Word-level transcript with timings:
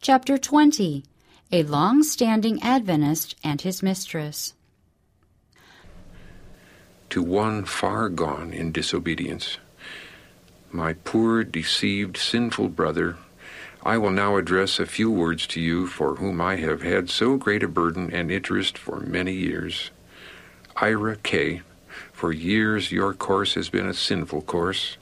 Chapter 0.00 0.38
20 0.38 1.02
A 1.50 1.62
Long 1.64 2.04
Standing 2.04 2.62
Adventist 2.62 3.34
and 3.42 3.60
His 3.60 3.82
Mistress. 3.82 4.54
To 7.10 7.20
one 7.20 7.64
far 7.64 8.08
gone 8.08 8.52
in 8.52 8.70
disobedience, 8.70 9.58
my 10.70 10.92
poor, 10.92 11.42
deceived, 11.42 12.16
sinful 12.16 12.68
brother, 12.68 13.16
I 13.82 13.98
will 13.98 14.12
now 14.12 14.36
address 14.36 14.78
a 14.78 14.86
few 14.86 15.10
words 15.10 15.48
to 15.48 15.60
you 15.60 15.88
for 15.88 16.14
whom 16.14 16.40
I 16.40 16.56
have 16.56 16.82
had 16.82 17.10
so 17.10 17.36
great 17.36 17.64
a 17.64 17.68
burden 17.68 18.08
and 18.12 18.30
interest 18.30 18.78
for 18.78 19.00
many 19.00 19.32
years. 19.32 19.90
Ira 20.76 21.16
K., 21.16 21.62
for 22.12 22.32
years 22.32 22.92
your 22.92 23.14
course 23.14 23.54
has 23.54 23.68
been 23.68 23.88
a 23.88 23.94
sinful 23.94 24.42
course. 24.42 24.96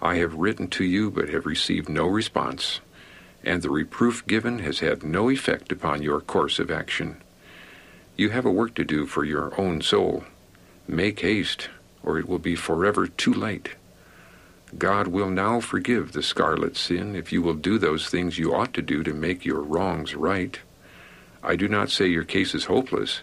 I 0.00 0.16
have 0.16 0.34
written 0.36 0.68
to 0.68 0.84
you 0.84 1.10
but 1.10 1.28
have 1.30 1.46
received 1.46 1.88
no 1.88 2.06
response, 2.06 2.80
and 3.44 3.62
the 3.62 3.70
reproof 3.70 4.26
given 4.26 4.60
has 4.60 4.80
had 4.80 5.02
no 5.02 5.30
effect 5.30 5.72
upon 5.72 6.02
your 6.02 6.20
course 6.20 6.58
of 6.58 6.70
action. 6.70 7.16
You 8.16 8.30
have 8.30 8.44
a 8.44 8.50
work 8.50 8.74
to 8.74 8.84
do 8.84 9.06
for 9.06 9.24
your 9.24 9.58
own 9.60 9.80
soul. 9.80 10.24
Make 10.86 11.20
haste, 11.20 11.68
or 12.02 12.18
it 12.18 12.28
will 12.28 12.38
be 12.38 12.56
forever 12.56 13.06
too 13.06 13.32
late. 13.32 13.70
God 14.76 15.08
will 15.08 15.30
now 15.30 15.60
forgive 15.60 16.12
the 16.12 16.22
scarlet 16.22 16.76
sin 16.76 17.16
if 17.16 17.32
you 17.32 17.42
will 17.42 17.54
do 17.54 17.78
those 17.78 18.08
things 18.08 18.38
you 18.38 18.54
ought 18.54 18.74
to 18.74 18.82
do 18.82 19.02
to 19.02 19.12
make 19.12 19.44
your 19.44 19.60
wrongs 19.60 20.14
right. 20.14 20.58
I 21.42 21.56
do 21.56 21.66
not 21.68 21.90
say 21.90 22.06
your 22.06 22.24
case 22.24 22.54
is 22.54 22.66
hopeless 22.66 23.22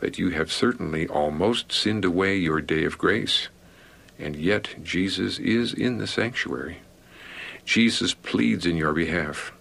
but 0.00 0.18
you 0.18 0.30
have 0.30 0.50
certainly 0.50 1.06
almost 1.06 1.70
sinned 1.70 2.04
away 2.04 2.34
your 2.36 2.60
day 2.60 2.84
of 2.84 2.98
grace, 2.98 3.48
and 4.18 4.34
yet 4.34 4.74
Jesus 4.82 5.38
is 5.38 5.72
in 5.72 5.98
the 5.98 6.06
sanctuary. 6.06 6.78
Jesus 7.64 8.14
pleads 8.14 8.66
in 8.66 8.76
your 8.76 8.92
behalf. 8.92 9.52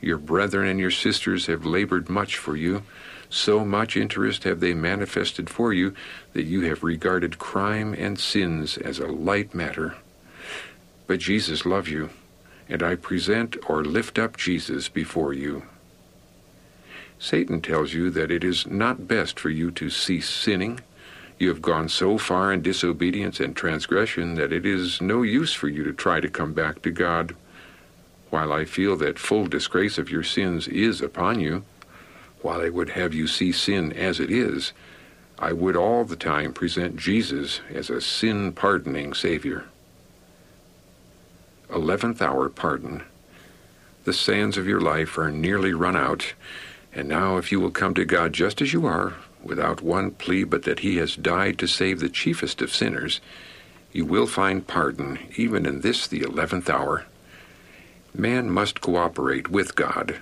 Your 0.00 0.18
brethren 0.18 0.68
and 0.68 0.78
your 0.78 0.90
sisters 0.90 1.46
have 1.46 1.66
labored 1.66 2.08
much 2.08 2.36
for 2.36 2.56
you. 2.56 2.82
So 3.30 3.64
much 3.64 3.96
interest 3.96 4.44
have 4.44 4.60
they 4.60 4.74
manifested 4.74 5.50
for 5.50 5.72
you 5.72 5.94
that 6.32 6.44
you 6.44 6.62
have 6.62 6.82
regarded 6.82 7.38
crime 7.38 7.94
and 7.94 8.18
sins 8.18 8.78
as 8.78 8.98
a 8.98 9.06
light 9.06 9.54
matter. 9.54 9.96
But 11.06 11.20
Jesus 11.20 11.66
loves 11.66 11.90
you, 11.90 12.10
and 12.68 12.82
I 12.82 12.94
present 12.94 13.56
or 13.68 13.84
lift 13.84 14.18
up 14.18 14.36
Jesus 14.36 14.88
before 14.88 15.32
you. 15.32 15.64
Satan 17.18 17.60
tells 17.60 17.92
you 17.92 18.10
that 18.10 18.30
it 18.30 18.44
is 18.44 18.66
not 18.66 19.08
best 19.08 19.40
for 19.40 19.50
you 19.50 19.70
to 19.72 19.90
cease 19.90 20.28
sinning. 20.28 20.80
You 21.38 21.48
have 21.48 21.62
gone 21.62 21.88
so 21.88 22.18
far 22.18 22.52
in 22.52 22.62
disobedience 22.62 23.38
and 23.40 23.54
transgression 23.54 24.34
that 24.34 24.52
it 24.52 24.66
is 24.66 25.00
no 25.00 25.22
use 25.22 25.52
for 25.52 25.68
you 25.68 25.84
to 25.84 25.92
try 25.92 26.20
to 26.20 26.28
come 26.28 26.52
back 26.52 26.82
to 26.82 26.90
God. 26.90 27.36
While 28.30 28.52
I 28.52 28.64
feel 28.64 28.96
that 28.96 29.18
full 29.18 29.46
disgrace 29.46 29.98
of 29.98 30.10
your 30.10 30.22
sins 30.22 30.68
is 30.68 31.00
upon 31.00 31.40
you, 31.40 31.64
while 32.42 32.60
I 32.60 32.68
would 32.68 32.90
have 32.90 33.14
you 33.14 33.26
see 33.26 33.52
sin 33.52 33.92
as 33.92 34.20
it 34.20 34.30
is, 34.30 34.72
I 35.38 35.52
would 35.52 35.76
all 35.76 36.04
the 36.04 36.16
time 36.16 36.52
present 36.52 36.96
Jesus 36.96 37.60
as 37.72 37.88
a 37.88 38.00
sin 38.00 38.52
pardoning 38.52 39.14
Savior. 39.14 39.66
Eleventh 41.72 42.20
hour 42.20 42.48
pardon. 42.48 43.02
The 44.04 44.12
sands 44.12 44.56
of 44.56 44.66
your 44.66 44.80
life 44.80 45.16
are 45.18 45.30
nearly 45.30 45.72
run 45.72 45.96
out 45.96 46.34
and 46.92 47.08
now, 47.08 47.36
if 47.36 47.52
you 47.52 47.60
will 47.60 47.70
come 47.70 47.94
to 47.94 48.04
God 48.04 48.32
just 48.32 48.60
as 48.60 48.72
you 48.72 48.86
are, 48.86 49.14
without 49.42 49.82
one 49.82 50.10
plea 50.10 50.44
but 50.44 50.64
that 50.64 50.80
He 50.80 50.96
has 50.96 51.16
died 51.16 51.58
to 51.58 51.66
save 51.66 52.00
the 52.00 52.08
chiefest 52.08 52.60
of 52.60 52.74
sinners, 52.74 53.20
you 53.92 54.04
will 54.04 54.26
find 54.26 54.66
pardon 54.66 55.18
even 55.36 55.66
in 55.66 55.80
this, 55.80 56.06
the 56.06 56.20
eleventh 56.20 56.68
hour. 56.68 57.06
Man 58.14 58.50
must 58.50 58.80
cooperate 58.80 59.48
with 59.48 59.74
God. 59.74 60.20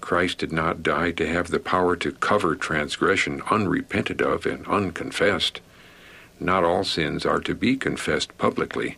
Christ 0.00 0.38
did 0.38 0.52
not 0.52 0.82
die 0.82 1.12
to 1.12 1.26
have 1.26 1.50
the 1.50 1.60
power 1.60 1.94
to 1.96 2.12
cover 2.12 2.54
transgression 2.56 3.42
unrepented 3.50 4.22
of 4.22 4.46
and 4.46 4.66
unconfessed. 4.66 5.60
Not 6.38 6.64
all 6.64 6.84
sins 6.84 7.26
are 7.26 7.40
to 7.40 7.54
be 7.54 7.76
confessed 7.76 8.36
publicly, 8.38 8.96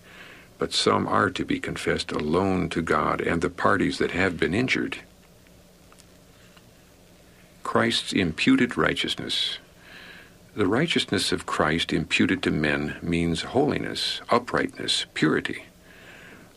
but 0.59 0.73
some 0.73 1.09
are 1.09 1.29
to 1.31 1.45
be 1.45 1.59
confessed 1.59 2.13
alone 2.13 2.69
to 2.71 2.83
God 2.83 3.21
and 3.21 3.43
the 3.43 3.51
parties 3.51 3.99
that 3.99 4.13
have 4.13 4.39
been 4.39 4.55
injured. 4.55 4.99
Christ's 7.63 8.13
imputed 8.13 8.77
righteousness. 8.77 9.59
The 10.55 10.67
righteousness 10.67 11.33
of 11.33 11.47
Christ 11.47 11.93
imputed 11.93 12.43
to 12.43 12.51
men 12.51 12.97
means 13.03 13.43
holiness, 13.43 14.21
uprightness, 14.29 15.07
purity. 15.15 15.65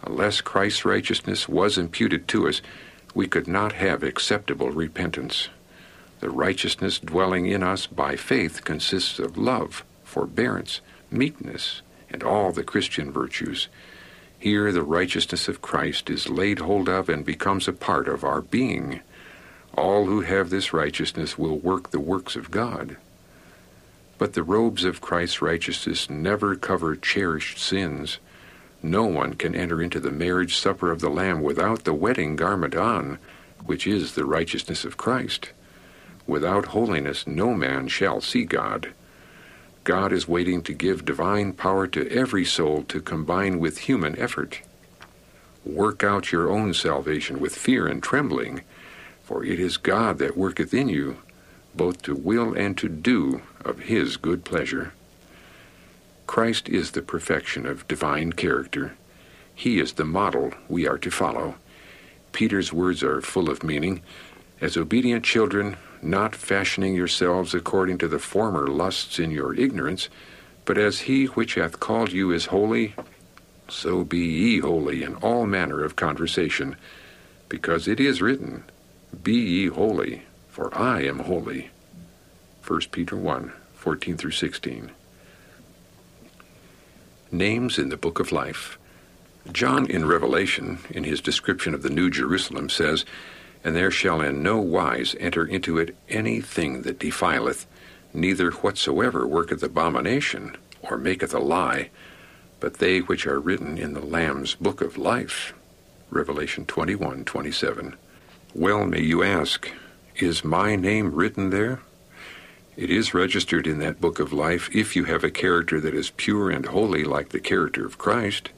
Unless 0.04 0.42
Christ's 0.42 0.86
righteousness 0.86 1.48
was 1.48 1.78
imputed 1.78 2.28
to 2.28 2.48
us, 2.48 2.62
we 3.14 3.28
could 3.28 3.48
not 3.48 3.74
have 3.74 4.04
acceptable 4.04 4.72
repentance. 4.72 5.50
The 6.20 6.30
righteousness 6.30 7.00
dwelling 7.00 7.46
in 7.46 7.64
us 7.64 7.88
by 7.88 8.16
faith 8.16 8.64
consists 8.64 9.20
of 9.20 9.38
love, 9.38 9.86
forbearance, 10.04 10.82
meekness, 11.10 11.82
and 12.10 12.24
all 12.24 12.52
the 12.52 12.64
Christian 12.64 13.12
virtues. 13.12 13.68
Here 14.38 14.72
the 14.72 14.84
righteousness 14.84 15.48
of 15.48 15.62
Christ 15.62 16.10
is 16.10 16.30
laid 16.30 16.60
hold 16.60 16.90
of 16.90 17.10
and 17.10 17.26
becomes 17.26 17.68
a 17.68 17.74
part 17.74 18.08
of 18.08 18.24
our 18.24 18.42
being. 18.42 19.02
All 19.78 20.06
who 20.06 20.22
have 20.22 20.50
this 20.50 20.72
righteousness 20.72 21.38
will 21.38 21.58
work 21.58 21.92
the 21.92 22.00
works 22.00 22.36
of 22.36 22.52
God. 22.52 22.98
But 24.18 24.34
the 24.34 24.44
robes 24.44 24.86
of 24.86 25.02
Christ's 25.02 25.42
righteousness 25.42 26.10
never 26.10 26.56
cover 26.56 26.96
cherished 26.96 27.58
sins. 27.58 28.20
No 28.82 29.04
one 29.06 29.34
can 29.34 29.54
enter 29.54 29.82
into 29.82 30.00
the 30.00 30.12
marriage 30.12 30.56
supper 30.56 30.92
of 30.92 31.02
the 31.02 31.10
Lamb 31.10 31.42
without 31.42 31.84
the 31.84 31.94
wedding 31.94 32.38
garment 32.38 32.76
on, 32.76 33.18
which 33.66 33.86
is 33.86 34.14
the 34.14 34.26
righteousness 34.26 34.86
of 34.86 34.96
Christ. 34.96 35.50
Without 36.26 36.68
holiness 36.68 37.28
no 37.28 37.54
man 37.54 37.90
shall 37.90 38.22
see 38.22 38.46
God. 38.46 38.94
God 39.84 40.14
is 40.14 40.28
waiting 40.28 40.64
to 40.64 40.74
give 40.74 41.06
divine 41.06 41.52
power 41.52 41.86
to 41.88 42.10
every 42.10 42.46
soul 42.46 42.84
to 42.84 43.02
combine 43.02 43.60
with 43.60 43.80
human 43.80 44.18
effort. 44.18 44.62
Work 45.66 46.04
out 46.04 46.32
your 46.32 46.50
own 46.50 46.74
salvation 46.74 47.40
with 47.40 47.56
fear 47.56 47.86
and 47.88 48.02
trembling 48.02 48.62
for 49.26 49.44
it 49.44 49.60
is 49.60 49.78
God 49.78 50.20
that 50.20 50.38
worketh 50.38 50.72
in 50.72 50.88
you, 50.88 51.18
both 51.74 52.04
to 52.04 52.16
will 52.16 52.54
and 52.54 52.78
to 52.78 52.88
do 52.88 53.42
of 53.66 53.80
his 53.80 54.18
good 54.18 54.46
pleasure. 54.46 54.94
Christ 56.28 56.70
is 56.70 56.92
the 56.92 57.02
perfection 57.02 57.66
of 57.66 57.88
divine 57.88 58.34
character. 58.34 58.96
He 59.56 59.80
is 59.80 59.94
the 59.94 60.06
model 60.06 60.54
we 60.70 60.88
are 60.88 61.00
to 61.00 61.10
follow. 61.10 61.56
Peter's 62.34 62.72
words 62.72 63.02
are 63.02 63.22
full 63.22 63.50
of 63.50 63.64
meaning. 63.64 64.02
As 64.62 64.78
obedient 64.78 65.26
children, 65.26 65.76
not 66.04 66.36
fashioning 66.36 66.94
yourselves 66.94 67.56
according 67.56 67.98
to 68.00 68.08
the 68.08 68.20
former 68.20 68.68
lusts 68.68 69.18
in 69.18 69.32
your 69.32 69.56
ignorance, 69.56 70.08
but 70.66 70.78
as 70.78 71.02
he 71.02 71.26
which 71.26 71.56
hath 71.56 71.80
called 71.80 72.12
you 72.12 72.32
is 72.32 72.48
holy, 72.48 72.94
so 73.68 74.04
be 74.04 74.20
ye 74.20 74.60
holy 74.60 75.02
in 75.02 75.16
all 75.16 75.48
manner 75.48 75.84
of 75.84 75.96
conversation, 75.96 76.76
because 77.50 77.88
it 77.88 78.00
is 78.00 78.22
written, 78.22 78.64
be 79.24 79.34
ye 79.34 79.68
holy, 79.68 80.24
for 80.50 80.76
I 80.78 81.04
am 81.04 81.20
holy. 81.20 81.70
1 82.66 82.82
Peter 82.92 83.16
1 83.16 83.54
14 83.76 84.18
through 84.18 84.32
16. 84.32 84.92
Names 87.32 87.78
in 87.78 87.90
the 87.90 87.98
Book 87.98 88.20
of 88.20 88.32
Life. 88.32 88.80
John 89.52 89.86
in 89.86 90.08
Revelation, 90.08 90.80
in 90.90 91.04
his 91.04 91.22
description 91.22 91.76
of 91.76 91.84
the 91.84 91.90
New 91.90 92.10
Jerusalem, 92.10 92.70
says, 92.70 93.06
And 93.64 93.76
there 93.76 93.92
shall 93.92 94.22
in 94.22 94.42
no 94.42 94.58
wise 94.60 95.16
enter 95.20 95.46
into 95.46 95.78
it 95.78 95.96
anything 96.10 96.82
that 96.82 96.98
defileth, 96.98 97.68
neither 98.14 98.50
whatsoever 98.52 99.28
worketh 99.28 99.62
abomination, 99.62 100.58
or 100.82 100.98
maketh 100.98 101.34
a 101.34 101.40
lie, 101.40 101.90
but 102.60 102.76
they 102.76 103.00
which 103.00 103.28
are 103.28 103.40
written 103.40 103.78
in 103.78 103.94
the 103.94 104.06
Lamb's 104.06 104.56
book 104.56 104.82
of 104.82 104.98
life. 104.98 105.54
Revelation 106.10 106.66
21 106.66 107.26
27. 107.26 107.96
Well, 108.58 108.86
may 108.86 109.02
you 109.02 109.22
ask, 109.22 109.70
is 110.16 110.46
my 110.46 110.78
name 110.78 111.14
written 111.14 111.50
there? 111.50 111.82
It 112.78 112.90
is 112.90 113.14
registered 113.14 113.68
in 113.68 113.80
that 113.80 114.00
book 114.00 114.18
of 114.18 114.32
life 114.32 114.74
if 114.74 114.96
you 114.96 115.04
have 115.04 115.26
a 115.26 115.30
character 115.30 115.82
that 115.82 115.94
is 115.94 116.12
pure 116.12 116.50
and 116.50 116.66
holy 116.66 117.04
like 117.04 117.30
the 117.30 117.42
character 117.42 117.86
of 117.86 117.98
Christ. 117.98 118.52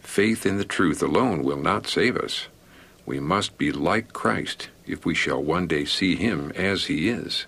Faith 0.00 0.44
in 0.44 0.58
the 0.58 0.64
truth 0.64 1.02
alone 1.02 1.42
will 1.42 1.56
not 1.56 1.86
save 1.86 2.18
us. 2.18 2.48
We 3.06 3.18
must 3.18 3.56
be 3.56 3.72
like 3.72 4.12
Christ 4.12 4.68
if 4.86 5.06
we 5.06 5.14
shall 5.14 5.42
one 5.42 5.68
day 5.68 5.86
see 5.86 6.16
him 6.16 6.52
as 6.54 6.84
he 6.84 7.08
is. 7.08 7.46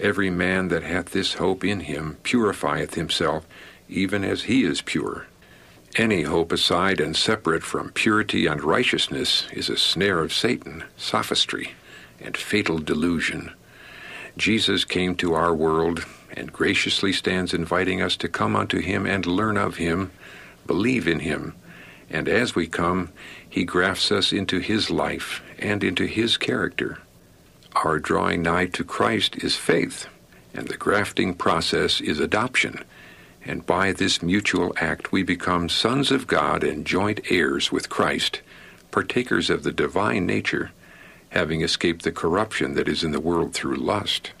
Every 0.00 0.30
man 0.30 0.68
that 0.68 0.82
hath 0.82 1.10
this 1.10 1.34
hope 1.34 1.62
in 1.62 1.80
him 1.80 2.16
purifieth 2.22 2.94
himself, 2.94 3.46
even 3.90 4.24
as 4.24 4.44
he 4.44 4.64
is 4.64 4.80
pure. 4.80 5.26
Any 5.96 6.22
hope 6.22 6.50
aside 6.50 7.00
and 7.00 7.16
separate 7.16 7.62
from 7.62 7.90
purity 7.90 8.46
and 8.46 8.62
righteousness 8.62 9.46
is 9.52 9.68
a 9.68 9.76
snare 9.76 10.18
of 10.18 10.32
Satan, 10.32 10.82
sophistry, 10.96 11.74
and 12.20 12.36
fatal 12.36 12.78
delusion. 12.78 13.52
Jesus 14.36 14.84
came 14.84 15.14
to 15.16 15.34
our 15.34 15.54
world 15.54 16.04
and 16.36 16.52
graciously 16.52 17.12
stands 17.12 17.54
inviting 17.54 18.02
us 18.02 18.16
to 18.16 18.28
come 18.28 18.56
unto 18.56 18.80
him 18.80 19.06
and 19.06 19.24
learn 19.24 19.56
of 19.56 19.76
him, 19.76 20.10
believe 20.66 21.06
in 21.06 21.20
him, 21.20 21.54
And 22.10 22.28
as 22.28 22.54
we 22.54 22.66
come, 22.66 23.10
He 23.48 23.64
grafts 23.64 24.12
us 24.12 24.32
into 24.32 24.58
His 24.58 24.90
life 24.90 25.42
and 25.58 25.82
into 25.82 26.06
His 26.06 26.36
character. 26.36 26.98
Our 27.74 27.98
drawing 27.98 28.42
nigh 28.42 28.66
to 28.66 28.84
Christ 28.84 29.36
is 29.42 29.56
faith, 29.56 30.06
and 30.52 30.68
the 30.68 30.76
grafting 30.76 31.34
process 31.34 32.00
is 32.00 32.20
adoption. 32.20 32.84
And 33.44 33.66
by 33.66 33.92
this 33.92 34.22
mutual 34.22 34.74
act, 34.78 35.12
we 35.12 35.22
become 35.22 35.68
sons 35.68 36.10
of 36.10 36.26
God 36.26 36.64
and 36.64 36.86
joint 36.86 37.20
heirs 37.30 37.70
with 37.70 37.90
Christ, 37.90 38.40
partakers 38.90 39.50
of 39.50 39.64
the 39.64 39.72
divine 39.72 40.24
nature, 40.24 40.70
having 41.28 41.60
escaped 41.60 42.04
the 42.04 42.12
corruption 42.12 42.74
that 42.74 42.88
is 42.88 43.04
in 43.04 43.12
the 43.12 43.20
world 43.20 43.52
through 43.52 43.76
lust. 43.76 44.32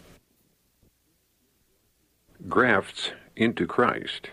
Grafts 2.48 3.10
into 3.36 3.66
Christ. 3.66 4.30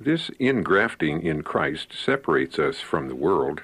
This 0.00 0.30
ingrafting 0.40 1.22
in 1.22 1.42
Christ 1.42 1.92
separates 1.92 2.58
us 2.58 2.80
from 2.80 3.08
the 3.08 3.14
world. 3.14 3.62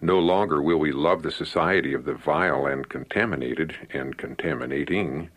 No 0.00 0.18
longer 0.18 0.62
will 0.62 0.78
we 0.78 0.92
love 0.92 1.22
the 1.22 1.30
society 1.30 1.92
of 1.92 2.04
the 2.04 2.14
vile 2.14 2.66
and 2.66 2.88
contaminated 2.88 3.74
and 3.92 4.16
contaminating. 4.16 5.30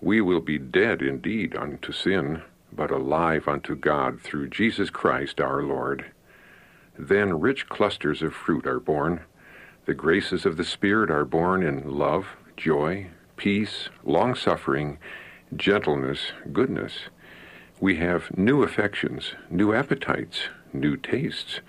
We 0.00 0.20
will 0.20 0.40
be 0.40 0.58
dead 0.58 1.02
indeed 1.02 1.56
unto 1.56 1.92
sin, 1.92 2.42
but 2.76 2.90
alive 2.90 3.48
unto 3.48 3.74
God 3.74 4.20
through 4.20 4.48
Jesus 4.48 4.90
Christ 4.90 5.40
our 5.40 5.62
Lord. 5.62 6.12
Then 6.98 7.40
rich 7.40 7.68
clusters 7.68 8.22
of 8.22 8.34
fruit 8.34 8.66
are 8.66 8.80
born. 8.80 9.22
The 9.86 9.94
graces 9.94 10.46
of 10.46 10.56
the 10.56 10.64
Spirit 10.64 11.10
are 11.10 11.24
born 11.24 11.62
in 11.62 11.98
love, 11.98 12.26
joy, 12.56 13.08
peace, 13.36 13.88
long 14.04 14.34
suffering, 14.34 14.98
gentleness, 15.56 16.32
goodness 16.52 17.08
we 17.80 17.96
have 17.96 18.36
new 18.36 18.62
affections, 18.62 19.34
new 19.50 19.74
appetites, 19.74 20.48
new 20.72 20.96
tastes. 20.96 21.60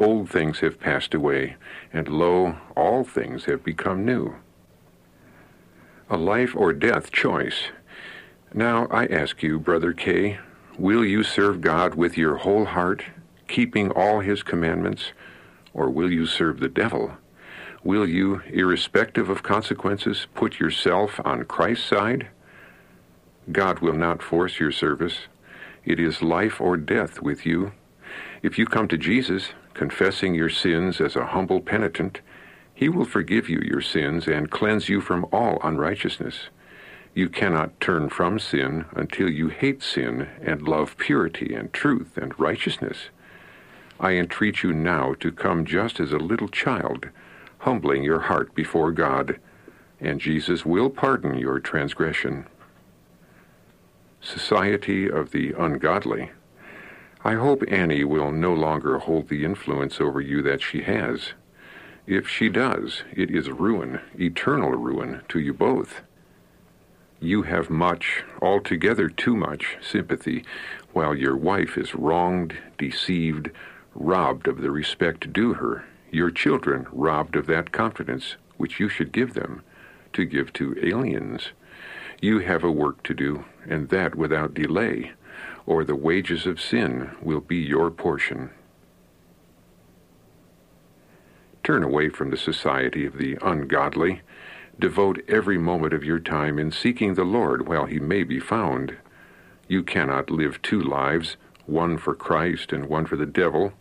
Old 0.00 0.28
things 0.28 0.58
have 0.60 0.80
passed 0.80 1.14
away, 1.14 1.56
and 1.92 2.08
lo, 2.08 2.56
all 2.76 3.04
things 3.04 3.44
have 3.44 3.62
become 3.62 4.04
new. 4.04 4.34
A 6.10 6.16
life 6.16 6.54
or 6.56 6.72
death 6.72 7.12
choice. 7.12 7.68
Now 8.56 8.86
I 8.88 9.06
ask 9.06 9.42
you, 9.42 9.58
Brother 9.58 9.92
K, 9.92 10.38
will 10.78 11.04
you 11.04 11.24
serve 11.24 11.60
God 11.60 11.96
with 11.96 12.16
your 12.16 12.36
whole 12.36 12.66
heart, 12.66 13.02
keeping 13.48 13.90
all 13.90 14.20
his 14.20 14.44
commandments, 14.44 15.10
or 15.72 15.90
will 15.90 16.08
you 16.08 16.24
serve 16.24 16.60
the 16.60 16.68
devil? 16.68 17.16
Will 17.82 18.08
you, 18.08 18.42
irrespective 18.48 19.28
of 19.28 19.42
consequences, 19.42 20.28
put 20.36 20.60
yourself 20.60 21.20
on 21.24 21.46
Christ's 21.46 21.88
side? 21.88 22.28
God 23.50 23.80
will 23.80 23.92
not 23.92 24.22
force 24.22 24.60
your 24.60 24.70
service. 24.70 25.22
It 25.84 25.98
is 25.98 26.22
life 26.22 26.60
or 26.60 26.76
death 26.76 27.20
with 27.20 27.44
you. 27.44 27.72
If 28.40 28.56
you 28.56 28.66
come 28.66 28.86
to 28.86 28.96
Jesus, 28.96 29.48
confessing 29.74 30.32
your 30.32 30.48
sins 30.48 31.00
as 31.00 31.16
a 31.16 31.26
humble 31.26 31.60
penitent, 31.60 32.20
he 32.72 32.88
will 32.88 33.04
forgive 33.04 33.48
you 33.48 33.58
your 33.64 33.80
sins 33.80 34.28
and 34.28 34.48
cleanse 34.48 34.88
you 34.88 35.00
from 35.00 35.26
all 35.32 35.58
unrighteousness. 35.64 36.50
You 37.14 37.28
cannot 37.28 37.80
turn 37.80 38.08
from 38.08 38.38
sin 38.38 38.86
until 38.92 39.30
you 39.30 39.48
hate 39.48 39.82
sin 39.82 40.28
and 40.42 40.66
love 40.66 40.96
purity 40.96 41.54
and 41.54 41.72
truth 41.72 42.16
and 42.16 42.38
righteousness. 42.38 43.08
I 44.00 44.12
entreat 44.12 44.64
you 44.64 44.72
now 44.72 45.14
to 45.20 45.30
come 45.30 45.64
just 45.64 46.00
as 46.00 46.10
a 46.12 46.18
little 46.18 46.48
child, 46.48 47.08
humbling 47.58 48.02
your 48.02 48.20
heart 48.20 48.54
before 48.54 48.90
God, 48.90 49.38
and 50.00 50.20
Jesus 50.20 50.66
will 50.66 50.90
pardon 50.90 51.38
your 51.38 51.60
transgression 51.60 52.46
society 54.24 55.08
of 55.08 55.30
the 55.30 55.52
ungodly. 55.52 56.30
I 57.24 57.34
hope 57.34 57.62
Annie 57.68 58.04
will 58.04 58.32
no 58.32 58.54
longer 58.54 58.98
hold 58.98 59.28
the 59.28 59.44
influence 59.44 60.00
over 60.00 60.20
you 60.20 60.42
that 60.42 60.62
she 60.62 60.82
has. 60.82 61.34
If 62.06 62.28
she 62.28 62.48
does, 62.48 63.02
it 63.12 63.30
is 63.30 63.50
ruin, 63.50 64.00
eternal 64.18 64.72
ruin, 64.72 65.22
to 65.28 65.38
you 65.38 65.54
both. 65.54 66.02
You 67.20 67.42
have 67.42 67.70
much, 67.70 68.24
altogether 68.42 69.08
too 69.08 69.36
much, 69.36 69.78
sympathy, 69.80 70.44
while 70.92 71.14
your 71.14 71.36
wife 71.36 71.78
is 71.78 71.94
wronged, 71.94 72.56
deceived, 72.78 73.50
robbed 73.94 74.48
of 74.48 74.60
the 74.60 74.70
respect 74.70 75.32
due 75.32 75.54
her, 75.54 75.84
your 76.10 76.30
children 76.30 76.86
robbed 76.92 77.36
of 77.36 77.46
that 77.46 77.72
confidence 77.72 78.36
which 78.56 78.78
you 78.78 78.88
should 78.88 79.12
give 79.12 79.34
them, 79.34 79.62
to 80.12 80.24
give 80.24 80.52
to 80.54 80.76
aliens. 80.82 81.48
You 82.20 82.38
have 82.40 82.62
a 82.62 82.70
work 82.70 83.02
to 83.04 83.14
do, 83.14 83.44
and 83.68 83.88
that 83.88 84.14
without 84.14 84.54
delay, 84.54 85.12
or 85.66 85.84
the 85.84 85.96
wages 85.96 86.46
of 86.46 86.60
sin 86.60 87.10
will 87.20 87.40
be 87.40 87.56
your 87.56 87.90
portion. 87.90 88.50
Turn 91.62 91.82
away 91.82 92.10
from 92.10 92.30
the 92.30 92.36
society 92.36 93.06
of 93.06 93.16
the 93.18 93.38
ungodly. 93.40 94.20
Devote 94.78 95.22
every 95.28 95.58
moment 95.58 95.94
of 95.94 96.04
your 96.04 96.18
time 96.18 96.58
in 96.58 96.72
seeking 96.72 97.14
the 97.14 97.24
Lord 97.24 97.68
while 97.68 97.86
he 97.86 98.00
may 98.00 98.24
be 98.24 98.40
found. 98.40 98.96
You 99.68 99.82
cannot 99.82 100.30
live 100.30 100.62
two 100.62 100.80
lives, 100.80 101.36
one 101.66 101.98
for 101.98 102.14
Christ 102.14 102.72
and 102.72 102.86
one 102.88 103.06
for 103.06 103.16
the 103.16 103.26
devil. 103.26 103.72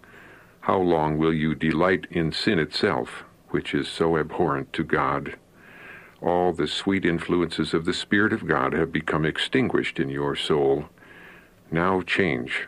How 0.62 0.78
long 0.80 1.18
will 1.18 1.34
you 1.34 1.56
delight 1.56 2.08
in 2.12 2.32
sin 2.32 2.60
itself, 2.60 3.24
which 3.50 3.74
is 3.74 3.88
so 3.88 4.18
abhorrent 4.18 4.74
to 4.74 4.84
God? 4.84 5.36
all 6.24 6.54
the 6.54 6.68
sweet 6.68 7.06
influences 7.06 7.74
of 7.74 7.86
the 7.86 7.94
Spirit 7.94 8.32
of 8.32 8.48
God 8.48 8.74
have 8.74 8.92
become 8.94 9.26
extinguished 9.26 10.00
in 10.00 10.10
your 10.10 10.36
soul. 10.36 10.86
Now 11.70 12.02
change. 12.02 12.68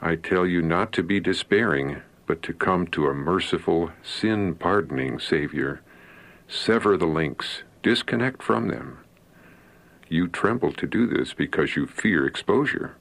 I 0.00 0.16
tell 0.16 0.46
you 0.46 0.62
not 0.62 0.92
to 0.94 1.02
be 1.02 1.20
despairing, 1.20 2.02
but 2.26 2.42
to 2.42 2.54
come 2.54 2.86
to 2.88 3.08
a 3.08 3.14
merciful, 3.14 3.90
sin 4.02 4.54
pardoning 4.54 5.18
Savior. 5.20 5.82
Sever 6.48 6.96
the 6.96 7.06
links, 7.06 7.62
disconnect 7.82 8.42
from 8.42 8.68
them. 8.68 8.98
You 10.08 10.28
tremble 10.28 10.72
to 10.72 10.86
do 10.86 11.06
this 11.06 11.34
because 11.34 11.74
you 11.74 11.86
fear 11.86 12.26
exposure. 12.26 12.96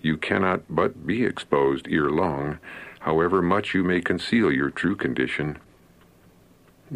You 0.00 0.16
cannot 0.16 0.62
but 0.68 1.06
be 1.06 1.24
exposed 1.24 1.88
ere 1.90 2.10
long, 2.10 2.58
however 3.00 3.42
much 3.42 3.74
you 3.74 3.82
may 3.82 4.00
conceal 4.00 4.52
your 4.52 4.70
true 4.70 4.94
condition. 4.94 5.58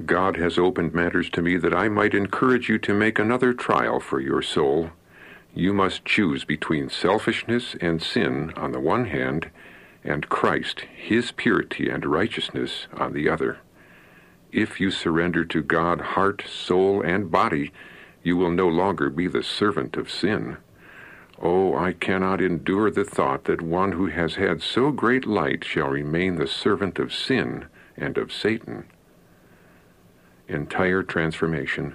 God 0.06 0.37
has 0.37 0.56
opened 0.56 0.94
matters 0.94 1.28
to 1.31 1.42
me 1.42 1.56
that 1.56 1.75
I 1.75 1.88
might 1.88 2.14
encourage 2.14 2.69
you 2.69 2.78
to 2.78 2.94
make 2.94 3.19
another 3.19 3.52
trial 3.52 3.98
for 3.98 4.20
your 4.20 4.42
soul. 4.42 4.90
You 5.52 5.72
must 5.72 6.04
choose 6.04 6.44
between 6.44 6.90
selfishness 6.90 7.75
and 7.81 8.00
sin 8.00 8.52
on 8.56 8.70
the 8.70 8.78
one 8.78 9.06
hand, 9.06 9.50
and 10.04 10.28
Christ, 10.28 10.81
his 10.96 11.32
purity 11.32 11.88
and 11.90 12.06
righteousness 12.06 12.87
on 12.92 13.12
the 13.12 13.28
other. 13.28 13.58
If 14.52 14.81
you 14.81 14.91
surrender 14.91 15.44
to 15.44 15.62
God 15.62 16.00
heart, 16.00 16.43
soul, 16.49 17.02
and 17.02 17.30
body, 17.30 17.73
you 18.23 18.37
will 18.37 18.50
no 18.50 18.69
longer 18.69 19.11
be 19.11 19.26
the 19.26 19.42
servant 19.42 19.97
of 19.97 20.11
sin. 20.11 20.57
Oh, 21.40 21.76
I 21.76 21.92
cannot 21.92 22.40
endure 22.40 22.90
the 22.90 23.04
thought 23.04 23.45
that 23.45 23.62
one 23.62 23.92
who 23.92 24.07
has 24.07 24.35
had 24.35 24.62
so 24.62 24.90
great 24.90 25.26
light 25.26 25.64
shall 25.64 25.88
remain 25.88 26.37
the 26.37 26.47
servant 26.47 26.99
of 26.99 27.14
sin 27.14 27.66
and 27.97 28.19
of 28.19 28.33
Satan 28.33 28.85
entire 30.50 31.02
transformation. 31.02 31.95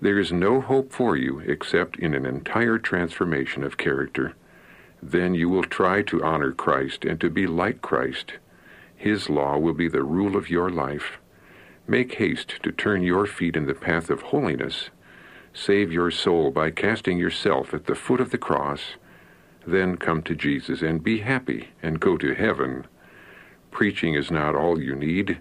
There 0.00 0.18
is 0.18 0.32
no 0.32 0.60
hope 0.60 0.92
for 0.92 1.16
you 1.16 1.40
except 1.40 1.98
in 1.98 2.14
an 2.14 2.26
entire 2.26 2.78
transformation 2.78 3.64
of 3.64 3.78
character. 3.78 4.34
Then 5.02 5.34
you 5.34 5.48
will 5.48 5.64
try 5.64 6.02
to 6.02 6.22
honor 6.24 6.52
Christ 6.52 7.04
and 7.04 7.20
to 7.20 7.30
be 7.30 7.46
like 7.46 7.80
Christ. 7.80 8.34
His 8.96 9.30
law 9.30 9.58
will 9.58 9.74
be 9.74 9.88
the 9.88 10.02
rule 10.02 10.36
of 10.36 10.50
your 10.50 10.70
life. 10.70 11.18
Make 11.88 12.14
haste 12.14 12.62
to 12.62 12.70
turn 12.70 13.02
your 13.02 13.26
feet 13.26 13.56
in 13.56 13.66
the 13.66 13.74
path 13.74 14.10
of 14.10 14.22
holiness. 14.22 14.90
Save 15.52 15.90
your 15.90 16.12
soul 16.12 16.52
by 16.52 16.70
casting 16.70 17.18
yourself 17.18 17.74
at 17.74 17.86
the 17.86 17.96
foot 17.96 18.20
of 18.20 18.30
the 18.30 18.38
cross. 18.38 18.94
Then 19.66 19.96
come 19.96 20.22
to 20.22 20.36
Jesus 20.36 20.82
and 20.82 21.02
be 21.02 21.20
happy 21.20 21.70
and 21.82 21.98
go 21.98 22.16
to 22.16 22.34
heaven. 22.34 22.86
Preaching 23.72 24.14
is 24.14 24.30
not 24.30 24.54
all 24.54 24.80
you 24.80 24.94
need 24.94 25.40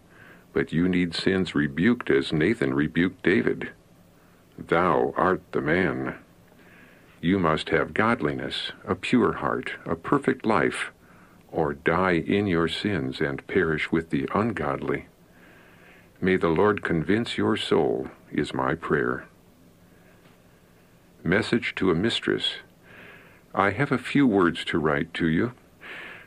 but 0.57 0.73
you 0.73 0.89
need 0.89 1.13
sins 1.13 1.53
rebuked 1.53 2.09
as 2.09 2.33
Nathan 2.33 2.73
rebuked 2.73 3.21
David. 3.21 3.69
Thou 4.57 5.13
art 5.15 5.43
the 5.51 5.61
man. 5.61 6.15
You 7.21 7.37
must 7.37 7.69
have 7.69 7.93
godliness, 7.93 8.71
a 8.83 8.95
pure 8.95 9.33
heart, 9.33 9.73
a 9.85 9.95
perfect 9.95 10.47
life, 10.47 10.91
or 11.51 11.75
die 11.75 12.23
in 12.25 12.47
your 12.47 12.67
sins 12.67 13.21
and 13.21 13.45
perish 13.45 13.91
with 13.91 14.09
the 14.09 14.27
ungodly. 14.33 15.05
May 16.19 16.35
the 16.35 16.49
Lord 16.49 16.83
convince 16.83 17.37
your 17.37 17.55
soul, 17.55 18.07
is 18.31 18.51
my 18.51 18.73
prayer. 18.73 19.25
Message 21.23 21.75
to 21.75 21.91
a 21.91 21.95
mistress. 21.95 22.55
I 23.53 23.69
have 23.69 23.91
a 23.91 23.99
few 23.99 24.25
words 24.25 24.65
to 24.65 24.79
write 24.79 25.13
to 25.15 25.27
you. 25.27 25.51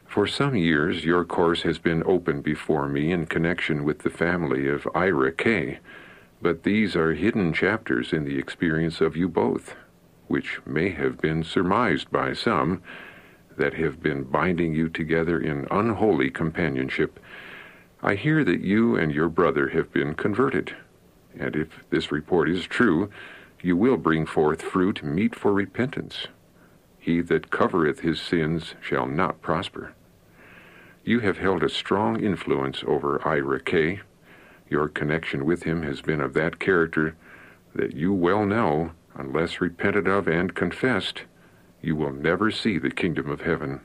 For 0.06 0.28
some 0.28 0.54
years, 0.54 1.04
your 1.04 1.24
course 1.24 1.62
has 1.62 1.78
been 1.78 2.04
open 2.06 2.40
before 2.40 2.86
me 2.86 3.10
in 3.10 3.26
connection 3.26 3.82
with 3.82 4.00
the 4.00 4.10
family 4.10 4.68
of 4.68 4.86
Ira 4.94 5.32
Kay, 5.32 5.80
but 6.40 6.62
these 6.62 6.94
are 6.94 7.14
hidden 7.14 7.52
chapters 7.52 8.12
in 8.12 8.24
the 8.24 8.38
experience 8.38 9.00
of 9.00 9.16
you 9.16 9.28
both, 9.28 9.74
which 10.28 10.60
may 10.64 10.90
have 10.90 11.20
been 11.20 11.42
surmised 11.42 12.12
by 12.12 12.32
some, 12.32 12.80
that 13.56 13.74
have 13.74 14.00
been 14.00 14.22
binding 14.22 14.72
you 14.72 14.88
together 14.88 15.40
in 15.40 15.66
unholy 15.68 16.30
companionship. 16.30 17.18
I 18.02 18.14
hear 18.14 18.44
that 18.44 18.60
you 18.60 18.96
and 18.96 19.12
your 19.12 19.28
brother 19.28 19.68
have 19.68 19.92
been 19.92 20.14
converted, 20.14 20.74
and 21.38 21.54
if 21.54 21.68
this 21.90 22.10
report 22.10 22.48
is 22.48 22.64
true, 22.66 23.10
you 23.62 23.76
will 23.76 23.98
bring 23.98 24.24
forth 24.24 24.62
fruit 24.62 25.02
meet 25.02 25.34
for 25.34 25.52
repentance. 25.52 26.26
He 26.98 27.20
that 27.20 27.50
covereth 27.50 28.00
his 28.00 28.20
sins 28.20 28.74
shall 28.80 29.06
not 29.06 29.42
prosper. 29.42 29.92
You 31.04 31.20
have 31.20 31.38
held 31.38 31.62
a 31.62 31.68
strong 31.68 32.22
influence 32.22 32.82
over 32.86 33.26
Ira 33.26 33.60
Kay. 33.60 34.00
Your 34.70 34.88
connection 34.88 35.44
with 35.44 35.64
him 35.64 35.82
has 35.82 36.00
been 36.00 36.20
of 36.20 36.32
that 36.34 36.58
character 36.58 37.16
that 37.74 37.94
you 37.94 38.14
well 38.14 38.46
know, 38.46 38.92
unless 39.14 39.60
repented 39.60 40.08
of 40.08 40.26
and 40.26 40.54
confessed, 40.54 41.24
you 41.82 41.96
will 41.96 42.12
never 42.12 42.50
see 42.50 42.78
the 42.78 42.90
kingdom 42.90 43.28
of 43.30 43.42
heaven. 43.42 43.80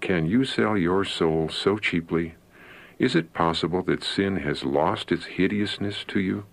Can 0.00 0.26
you 0.26 0.44
sell 0.44 0.76
your 0.76 1.04
soul 1.04 1.48
so 1.48 1.78
cheaply? 1.78 2.34
Is 2.98 3.14
it 3.14 3.34
possible 3.34 3.82
that 3.82 4.02
sin 4.02 4.36
has 4.36 4.64
lost 4.64 5.12
its 5.12 5.26
hideousness 5.26 6.04
to 6.08 6.18
you? 6.20 6.46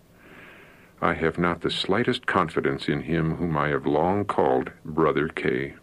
I 1.01 1.13
have 1.13 1.37
not 1.37 1.61
the 1.61 1.71
slightest 1.71 2.25
confidence 2.25 2.89
in 2.89 3.03
him 3.03 3.35
whom 3.35 3.57
I 3.57 3.69
have 3.69 3.85
long 3.85 4.25
called 4.25 4.71
Brother 4.83 5.29
K. 5.29 5.75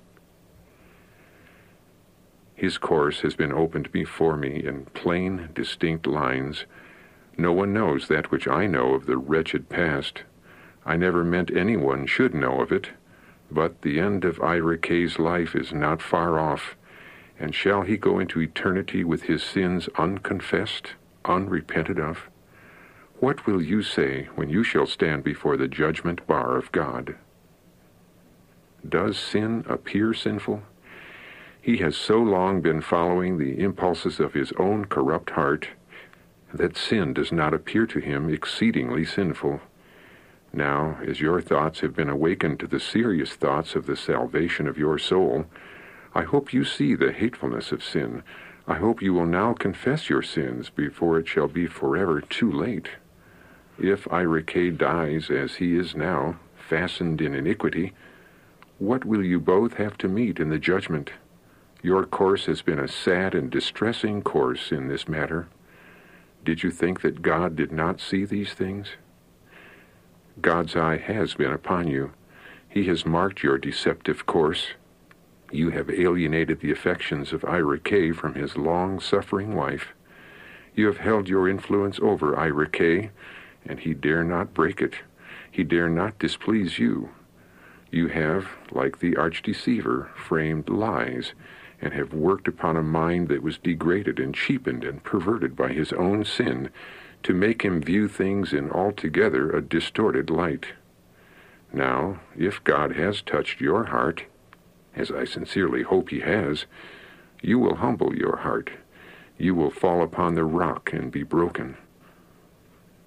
His 2.54 2.76
course 2.76 3.20
has 3.20 3.34
been 3.34 3.52
opened 3.52 3.90
before 3.90 4.36
me 4.36 4.62
in 4.62 4.84
plain, 4.92 5.48
distinct 5.54 6.06
lines. 6.06 6.66
No 7.38 7.52
one 7.52 7.72
knows 7.72 8.08
that 8.08 8.30
which 8.30 8.46
I 8.46 8.66
know 8.66 8.92
of 8.92 9.06
the 9.06 9.16
wretched 9.16 9.70
past. 9.70 10.24
I 10.84 10.98
never 10.98 11.24
meant 11.24 11.50
anyone 11.56 12.06
should 12.06 12.34
know 12.34 12.60
of 12.60 12.70
it, 12.70 12.90
but 13.50 13.80
the 13.80 13.98
end 13.98 14.26
of 14.26 14.42
Ira 14.42 14.76
K's 14.76 15.18
life 15.18 15.56
is 15.56 15.72
not 15.72 16.02
far 16.02 16.38
off, 16.38 16.76
and 17.40 17.54
shall 17.54 17.82
he 17.82 17.96
go 17.96 18.18
into 18.18 18.40
eternity 18.40 19.02
with 19.02 19.22
his 19.22 19.42
sins 19.42 19.88
unconfessed, 19.96 20.92
unrepented 21.24 21.98
of? 21.98 22.28
What 23.18 23.46
will 23.46 23.62
you 23.62 23.82
say 23.82 24.28
when 24.34 24.50
you 24.50 24.62
shall 24.62 24.86
stand 24.86 25.24
before 25.24 25.56
the 25.56 25.66
judgment 25.66 26.26
bar 26.26 26.56
of 26.56 26.70
God? 26.70 27.16
Does 28.86 29.18
sin 29.18 29.64
appear 29.68 30.12
sinful? 30.12 30.62
He 31.60 31.78
has 31.78 31.96
so 31.96 32.18
long 32.18 32.60
been 32.60 32.80
following 32.80 33.38
the 33.38 33.58
impulses 33.60 34.20
of 34.20 34.34
his 34.34 34.52
own 34.58 34.86
corrupt 34.86 35.30
heart 35.30 35.68
that 36.52 36.76
sin 36.76 37.14
does 37.14 37.32
not 37.32 37.54
appear 37.54 37.86
to 37.86 38.00
him 38.00 38.28
exceedingly 38.28 39.04
sinful. 39.04 39.60
Now, 40.52 40.98
as 41.06 41.20
your 41.20 41.40
thoughts 41.40 41.80
have 41.80 41.94
been 41.94 42.08
awakened 42.08 42.58
to 42.60 42.66
the 42.66 42.80
serious 42.80 43.34
thoughts 43.34 43.74
of 43.74 43.86
the 43.86 43.96
salvation 43.96 44.66
of 44.66 44.78
your 44.78 44.98
soul, 44.98 45.46
I 46.14 46.22
hope 46.22 46.52
you 46.52 46.64
see 46.64 46.94
the 46.94 47.12
hatefulness 47.12 47.72
of 47.72 47.84
sin. 47.84 48.22
I 48.66 48.74
hope 48.74 49.02
you 49.02 49.14
will 49.14 49.26
now 49.26 49.52
confess 49.54 50.10
your 50.10 50.22
sins 50.22 50.70
before 50.70 51.18
it 51.18 51.28
shall 51.28 51.48
be 51.48 51.66
forever 51.66 52.20
too 52.20 52.50
late. 52.50 52.88
If 53.78 54.10
Ira 54.12 54.42
dies 54.72 55.30
as 55.30 55.56
he 55.56 55.76
is 55.76 55.94
now, 55.94 56.36
fastened 56.68 57.20
in 57.20 57.34
iniquity, 57.34 57.94
what 58.78 59.04
will 59.04 59.24
you 59.24 59.40
both 59.40 59.74
have 59.74 59.96
to 59.98 60.08
meet 60.08 60.38
in 60.38 60.50
the 60.50 60.58
judgment? 60.58 61.10
Your 61.82 62.04
course 62.04 62.46
has 62.46 62.62
been 62.62 62.78
a 62.78 62.88
sad 62.88 63.34
and 63.34 63.50
distressing 63.50 64.22
course 64.22 64.70
in 64.70 64.88
this 64.88 65.08
matter. 65.08 65.48
Did 66.44 66.62
you 66.62 66.70
think 66.70 67.00
that 67.02 67.22
God 67.22 67.56
did 67.56 67.72
not 67.72 68.00
see 68.00 68.24
these 68.24 68.52
things? 68.52 68.88
God's 70.40 70.76
eye 70.76 70.98
has 70.98 71.34
been 71.34 71.52
upon 71.52 71.88
you. 71.88 72.12
He 72.68 72.84
has 72.84 73.06
marked 73.06 73.42
your 73.42 73.58
deceptive 73.58 74.26
course. 74.26 74.68
You 75.50 75.70
have 75.70 75.90
alienated 75.90 76.60
the 76.60 76.70
affections 76.70 77.32
of 77.32 77.44
Ira 77.44 77.78
Kay 77.78 78.12
from 78.12 78.34
his 78.34 78.56
long-suffering 78.56 79.54
wife. 79.54 79.88
You 80.74 80.86
have 80.86 80.98
held 80.98 81.28
your 81.28 81.48
influence 81.48 81.98
over 82.00 82.38
Ira 82.38 82.68
Kay 82.68 83.10
and 83.64 83.80
he 83.80 83.94
dare 83.94 84.24
not 84.24 84.54
break 84.54 84.80
it. 84.80 84.94
He 85.50 85.64
dare 85.64 85.88
not 85.88 86.18
displease 86.18 86.78
you. 86.78 87.10
You 87.90 88.08
have, 88.08 88.46
like 88.70 89.00
the 89.00 89.16
arch-deceiver, 89.16 90.12
framed 90.14 90.68
lies, 90.68 91.32
and 91.80 91.92
have 91.92 92.14
worked 92.14 92.46
upon 92.46 92.76
a 92.76 92.82
mind 92.82 93.28
that 93.28 93.42
was 93.42 93.58
degraded 93.58 94.20
and 94.20 94.34
cheapened 94.34 94.84
and 94.84 95.02
perverted 95.02 95.56
by 95.56 95.72
his 95.72 95.92
own 95.92 96.24
sin, 96.24 96.70
to 97.22 97.34
make 97.34 97.62
him 97.62 97.82
view 97.82 98.06
things 98.08 98.52
in 98.52 98.70
altogether 98.70 99.50
a 99.50 99.60
distorted 99.60 100.30
light. 100.30 100.66
Now, 101.72 102.20
if 102.36 102.62
God 102.64 102.96
has 102.96 103.22
touched 103.22 103.60
your 103.60 103.86
heart, 103.86 104.24
as 104.94 105.10
I 105.10 105.24
sincerely 105.24 105.82
hope 105.82 106.10
he 106.10 106.20
has, 106.20 106.66
you 107.42 107.58
will 107.58 107.76
humble 107.76 108.14
your 108.14 108.38
heart. 108.38 108.70
You 109.38 109.54
will 109.54 109.70
fall 109.70 110.02
upon 110.02 110.34
the 110.34 110.44
rock 110.44 110.92
and 110.92 111.10
be 111.10 111.22
broken 111.22 111.76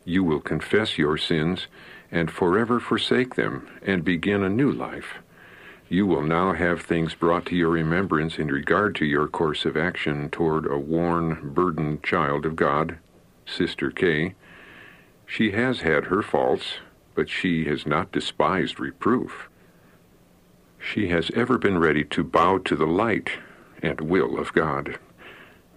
you 0.05 0.23
will 0.23 0.39
confess 0.39 0.97
your 0.97 1.17
sins 1.17 1.67
and 2.11 2.29
forever 2.29 2.79
forsake 2.79 3.35
them 3.35 3.67
and 3.81 4.03
begin 4.03 4.43
a 4.43 4.49
new 4.49 4.71
life. 4.71 5.15
You 5.89 6.05
will 6.05 6.23
now 6.23 6.53
have 6.53 6.81
things 6.81 7.13
brought 7.13 7.45
to 7.47 7.55
your 7.55 7.69
remembrance 7.69 8.37
in 8.37 8.47
regard 8.47 8.95
to 8.95 9.05
your 9.05 9.27
course 9.27 9.65
of 9.65 9.77
action 9.77 10.29
toward 10.29 10.65
a 10.65 10.77
worn, 10.77 11.51
burdened 11.53 12.03
child 12.03 12.45
of 12.45 12.55
God, 12.55 12.97
Sister 13.45 13.91
Kay. 13.91 14.35
She 15.25 15.51
has 15.51 15.81
had 15.81 16.05
her 16.05 16.21
faults, 16.21 16.77
but 17.15 17.29
she 17.29 17.65
has 17.65 17.85
not 17.85 18.11
despised 18.11 18.79
reproof. 18.79 19.49
She 20.83 21.07
has 21.07 21.31
ever 21.33 21.57
been 21.57 21.79
ready 21.79 22.03
to 22.03 22.23
bow 22.23 22.57
to 22.59 22.75
the 22.75 22.85
light 22.85 23.31
and 23.81 24.01
will 24.01 24.37
of 24.37 24.53
God. 24.53 24.99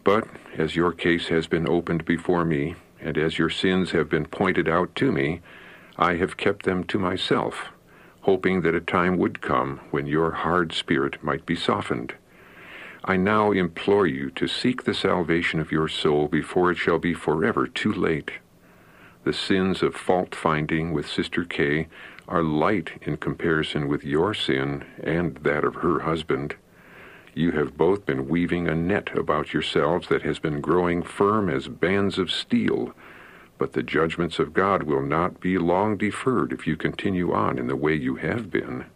But 0.02 0.26
as 0.58 0.76
your 0.76 0.92
case 0.92 1.28
has 1.28 1.46
been 1.46 1.68
opened 1.68 2.04
before 2.04 2.44
me, 2.44 2.74
and 3.00 3.16
as 3.16 3.38
your 3.38 3.48
sins 3.48 3.92
have 3.92 4.10
been 4.10 4.26
pointed 4.26 4.68
out 4.68 4.94
to 4.96 5.12
me, 5.12 5.42
I 5.96 6.16
have 6.16 6.36
kept 6.36 6.64
them 6.64 6.84
to 6.84 6.98
myself, 6.98 7.66
hoping 8.22 8.62
that 8.62 8.74
a 8.74 8.80
time 8.80 9.16
would 9.16 9.40
come 9.40 9.80
when 9.90 10.06
your 10.06 10.32
hard 10.32 10.72
spirit 10.72 11.22
might 11.22 11.46
be 11.46 11.56
softened. 11.56 12.14
I 13.04 13.16
now 13.16 13.52
implore 13.52 14.06
you 14.06 14.30
to 14.30 14.48
seek 14.48 14.82
the 14.82 14.94
salvation 14.94 15.60
of 15.60 15.72
your 15.72 15.88
soul 15.88 16.26
before 16.26 16.72
it 16.72 16.78
shall 16.78 16.98
be 16.98 17.14
forever 17.14 17.68
too 17.68 17.92
late. 17.92 18.32
The 19.22 19.32
sins 19.32 19.82
of 19.82 19.94
fault 19.94 20.34
finding 20.34 20.92
with 20.92 21.08
Sister 21.08 21.44
Kay 21.44 21.86
are 22.28 22.42
light 22.42 22.92
in 23.02 23.16
comparison 23.16 23.88
with 23.88 24.04
your 24.04 24.34
sin 24.34 24.84
and 25.02 25.36
that 25.38 25.64
of 25.64 25.76
her 25.76 26.00
husband. 26.00 26.56
You 27.34 27.52
have 27.52 27.76
both 27.76 28.06
been 28.06 28.28
weaving 28.28 28.66
a 28.66 28.74
net 28.74 29.16
about 29.16 29.52
yourselves 29.52 30.08
that 30.08 30.22
has 30.22 30.38
been 30.38 30.60
growing 30.60 31.02
firm 31.02 31.48
as 31.48 31.68
bands 31.68 32.18
of 32.18 32.30
steel. 32.30 32.94
But 33.58 33.72
the 33.72 33.82
judgments 33.82 34.38
of 34.38 34.54
God 34.54 34.82
will 34.82 35.02
not 35.02 35.40
be 35.40 35.58
long 35.58 35.96
deferred 35.96 36.52
if 36.52 36.66
you 36.66 36.76
continue 36.76 37.32
on 37.32 37.58
in 37.58 37.66
the 37.68 37.76
way 37.76 37.94
you 37.94 38.16
have 38.16 38.50
been. 38.50 38.86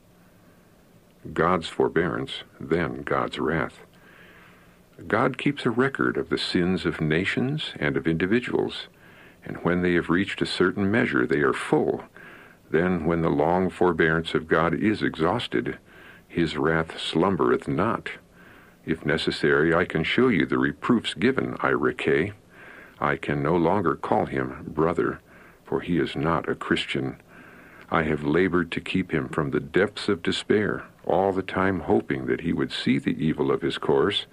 God's 1.33 1.69
forbearance, 1.69 2.45
then 2.59 3.03
God's 3.03 3.39
wrath. 3.39 3.81
God 5.07 5.39
keeps 5.39 5.65
a 5.65 5.71
record 5.71 6.17
of 6.17 6.29
the 6.29 6.39
sins 6.39 6.85
of 6.85 7.01
nations 7.01 7.73
and 7.79 7.97
of 7.97 8.07
individuals, 8.07 8.89
and 9.45 9.57
when 9.59 9.83
they 9.83 9.95
have 9.95 10.11
reached 10.11 10.43
a 10.43 10.47
certain 10.47 10.91
measure, 10.91 11.27
they 11.27 11.41
are 11.41 11.53
full. 11.53 12.05
Then, 12.71 13.05
when 13.05 13.23
the 13.23 13.31
long 13.31 13.69
forbearance 13.69 14.35
of 14.35 14.47
God 14.47 14.75
is 14.75 15.03
exhausted, 15.03 15.79
his 16.29 16.57
wrath 16.57 16.99
slumbereth 16.99 17.67
not. 17.67 18.11
If 18.87 19.05
necessary, 19.05 19.75
I 19.75 19.85
can 19.85 20.05
show 20.05 20.29
you 20.29 20.47
the 20.47 20.59
reproofs 20.59 21.15
given 21.15 21.57
Ira 21.61 21.95
Kay. 21.95 22.33
I 23.01 23.17
can 23.17 23.43
no 23.43 23.57
longer 23.57 23.97
call 23.97 24.27
him 24.27 24.65
brother, 24.69 25.21
for 25.65 25.81
he 25.81 25.99
is 25.99 26.15
not 26.15 26.49
a 26.49 26.55
Christian. 26.55 27.17
I 27.91 28.05
have 28.05 28.23
labored 28.23 28.71
to 28.73 28.81
keep 28.81 29.11
him 29.11 29.29
from 29.29 29.51
the 29.51 29.61
depths 29.61 30.09
of 30.09 30.23
despair, 30.23 30.85
all 31.05 31.33
the 31.33 31.43
time 31.43 31.81
hoping 31.81 32.27
that 32.27 32.43
he 32.43 32.53
would 32.53 32.73
see 32.73 32.99
the 32.99 33.25
evil 33.25 33.51
of 33.51 33.63
his 33.63 33.79
course, 33.79 34.27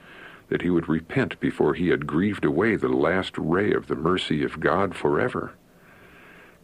that 0.49 0.61
he 0.61 0.69
would 0.69 0.87
repent 0.87 1.39
before 1.39 1.73
he 1.73 1.89
had 1.89 2.05
grieved 2.05 2.45
away 2.45 2.75
the 2.75 2.87
last 2.87 3.35
ray 3.37 3.73
of 3.73 3.87
the 3.87 3.95
mercy 3.95 4.43
of 4.43 4.59
God 4.59 4.95
forever. 4.95 5.53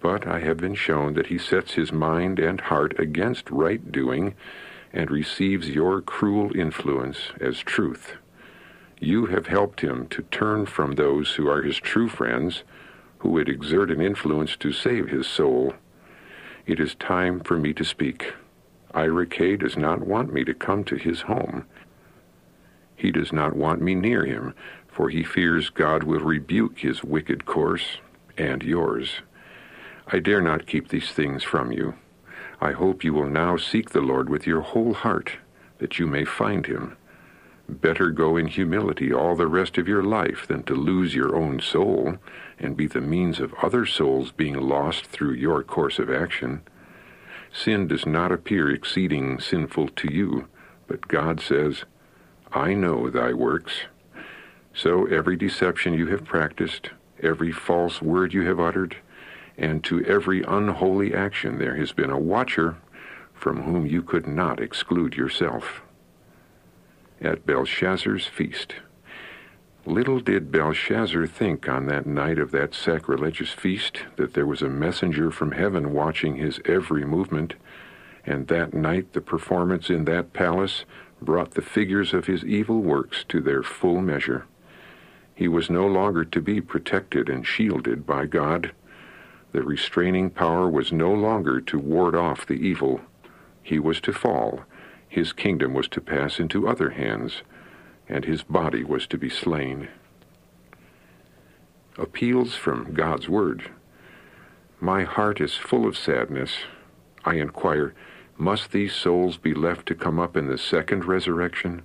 But 0.04 0.28
I 0.28 0.40
have 0.42 0.58
been 0.58 0.76
shown 0.76 1.14
that 1.14 1.28
he 1.28 1.38
sets 1.38 1.76
his 1.76 1.94
mind 1.94 2.38
and 2.38 2.60
heart 2.60 3.00
against 3.00 3.50
right 3.50 3.90
doing 3.90 4.36
and 4.92 5.10
receives 5.10 5.70
your 5.70 6.02
cruel 6.02 6.54
influence 6.54 7.32
as 7.40 7.60
truth. 7.60 8.18
You 9.00 9.28
have 9.28 9.48
helped 9.48 9.80
him 9.80 10.08
to 10.08 10.24
turn 10.24 10.66
from 10.66 10.96
those 10.96 11.36
who 11.36 11.48
are 11.48 11.62
his 11.62 11.78
true 11.78 12.10
friends, 12.10 12.64
who 13.20 13.30
would 13.30 13.48
exert 13.48 13.90
an 13.92 14.02
influence 14.02 14.58
to 14.58 14.74
save 14.74 15.08
his 15.08 15.26
soul. 15.26 15.74
It 16.66 16.82
is 16.82 16.96
time 16.96 17.40
for 17.40 17.58
me 17.58 17.72
to 17.72 17.86
speak. 17.86 18.34
Ira 18.94 19.26
Kay 19.26 19.56
does 19.56 19.78
not 19.78 20.02
want 20.02 20.34
me 20.34 20.44
to 20.44 20.54
come 20.54 20.84
to 20.84 20.98
his 20.98 21.22
home. 21.22 21.66
He 22.98 23.10
does 23.10 23.32
not 23.32 23.56
want 23.56 23.82
me 23.82 23.96
near 23.96 24.26
him, 24.26 24.54
for 24.86 25.10
he 25.10 25.24
fears 25.24 25.70
God 25.70 26.04
will 26.04 26.20
rebuke 26.20 26.80
his 26.80 27.06
wicked 27.06 27.46
course 27.46 28.00
and 28.38 28.64
yours. 28.64 29.22
I 30.08 30.20
dare 30.20 30.42
not 30.42 30.68
keep 30.68 30.90
these 30.90 31.12
things 31.12 31.44
from 31.44 31.72
you. 31.72 31.96
I 32.60 32.72
hope 32.72 33.04
you 33.04 33.14
will 33.14 33.30
now 33.30 33.58
seek 33.58 33.90
the 33.90 34.02
Lord 34.02 34.30
with 34.30 34.46
your 34.46 34.62
whole 34.62 34.94
heart, 34.94 35.34
that 35.80 36.00
you 36.00 36.08
may 36.08 36.26
find 36.26 36.66
him. 36.66 36.98
Better 37.70 38.10
go 38.10 38.36
in 38.36 38.48
humility 38.48 39.14
all 39.14 39.36
the 39.36 39.48
rest 39.48 39.78
of 39.78 39.88
your 39.88 40.04
life 40.04 40.46
than 40.48 40.64
to 40.64 40.76
lose 40.76 41.16
your 41.16 41.36
own 41.36 41.62
soul 41.62 42.18
and 42.60 42.76
be 42.76 42.88
the 42.88 43.02
means 43.02 43.40
of 43.40 43.54
other 43.56 43.86
souls 43.86 44.32
being 44.32 44.60
lost 44.60 45.06
through 45.06 45.34
your 45.34 45.64
course 45.64 45.98
of 45.98 46.12
action. 46.12 46.62
Sin 47.52 47.88
does 47.88 48.06
not 48.06 48.32
appear 48.32 48.70
exceeding 48.70 49.40
sinful 49.40 49.88
to 49.90 50.14
you, 50.14 50.48
but 50.88 51.08
God 51.08 51.40
says, 51.40 51.86
I 52.52 52.74
know 52.74 53.10
thy 53.10 53.34
works. 53.34 53.84
So 54.74 55.06
every 55.06 55.36
deception 55.36 55.94
you 55.94 56.08
have 56.08 56.26
practiced, 56.26 56.90
every 57.22 57.52
false 57.52 58.02
word 58.02 58.34
you 58.34 58.42
have 58.48 58.60
uttered, 58.60 58.98
and 59.58 59.84
to 59.84 60.04
every 60.06 60.44
unholy 60.44 61.14
action 61.14 61.58
there 61.58 61.76
has 61.76 61.92
been 61.92 62.10
a 62.10 62.20
watcher 62.20 62.78
from 63.34 63.64
whom 63.64 63.86
you 63.86 64.02
could 64.02 64.28
not 64.28 64.60
exclude 64.60 65.16
yourself. 65.16 65.82
At 67.22 67.46
Belshazzar's 67.46 68.26
feast. 68.26 68.76
Little 69.86 70.22
did 70.22 70.50
Belshazzar 70.52 71.28
think 71.28 71.68
on 71.68 71.88
that 71.88 72.06
night 72.06 72.40
of 72.40 72.52
that 72.52 72.74
sacrilegious 72.74 73.52
feast 73.52 74.00
that 74.16 74.34
there 74.34 74.46
was 74.46 74.62
a 74.62 74.70
messenger 74.70 75.30
from 75.30 75.52
heaven 75.52 75.92
watching 75.92 76.38
his 76.38 76.62
every 76.64 77.04
movement, 77.04 77.56
and 78.26 78.48
that 78.48 78.74
night 78.74 79.12
the 79.12 79.20
performance 79.20 79.90
in 79.90 80.06
that 80.06 80.32
palace 80.32 80.86
brought 81.22 81.52
the 81.52 81.62
figures 81.62 82.14
of 82.14 82.28
his 82.28 82.46
evil 82.46 82.80
works 82.80 83.26
to 83.28 83.42
their 83.42 83.62
full 83.62 84.00
measure. 84.00 84.46
He 85.36 85.50
was 85.50 85.70
no 85.70 85.86
longer 85.86 86.24
to 86.24 86.42
be 86.42 86.62
protected 86.62 87.28
and 87.28 87.46
shielded 87.46 88.06
by 88.06 88.26
God. 88.26 88.72
The 89.54 89.62
restraining 89.62 90.32
power 90.32 90.68
was 90.68 90.92
no 90.92 91.14
longer 91.14 91.62
to 91.62 91.78
ward 91.78 92.16
off 92.16 92.46
the 92.46 92.56
evil. 92.56 93.02
He 93.62 93.80
was 93.80 94.02
to 94.02 94.12
fall. 94.12 94.64
His 95.08 95.32
kingdom 95.32 95.76
was 95.76 95.88
to 95.90 96.02
pass 96.02 96.40
into 96.40 96.68
other 96.68 96.90
hands, 96.90 97.44
and 98.10 98.26
his 98.26 98.42
body 98.42 98.84
was 98.84 99.06
to 99.08 99.18
be 99.18 99.30
slain. 99.30 99.90
Appeals 102.00 102.56
from 102.56 102.96
God's 102.96 103.30
Word. 103.30 103.70
My 104.80 105.04
heart 105.04 105.40
is 105.40 105.54
full 105.54 105.86
of 105.86 105.96
sadness. 105.96 106.58
I 107.24 107.36
inquire, 107.36 107.94
must 108.36 108.72
these 108.72 108.94
souls 108.94 109.38
be 109.38 109.54
left 109.54 109.86
to 109.88 109.96
come 109.96 110.20
up 110.20 110.36
in 110.36 110.48
the 110.48 110.58
second 110.58 111.06
resurrection? 111.06 111.84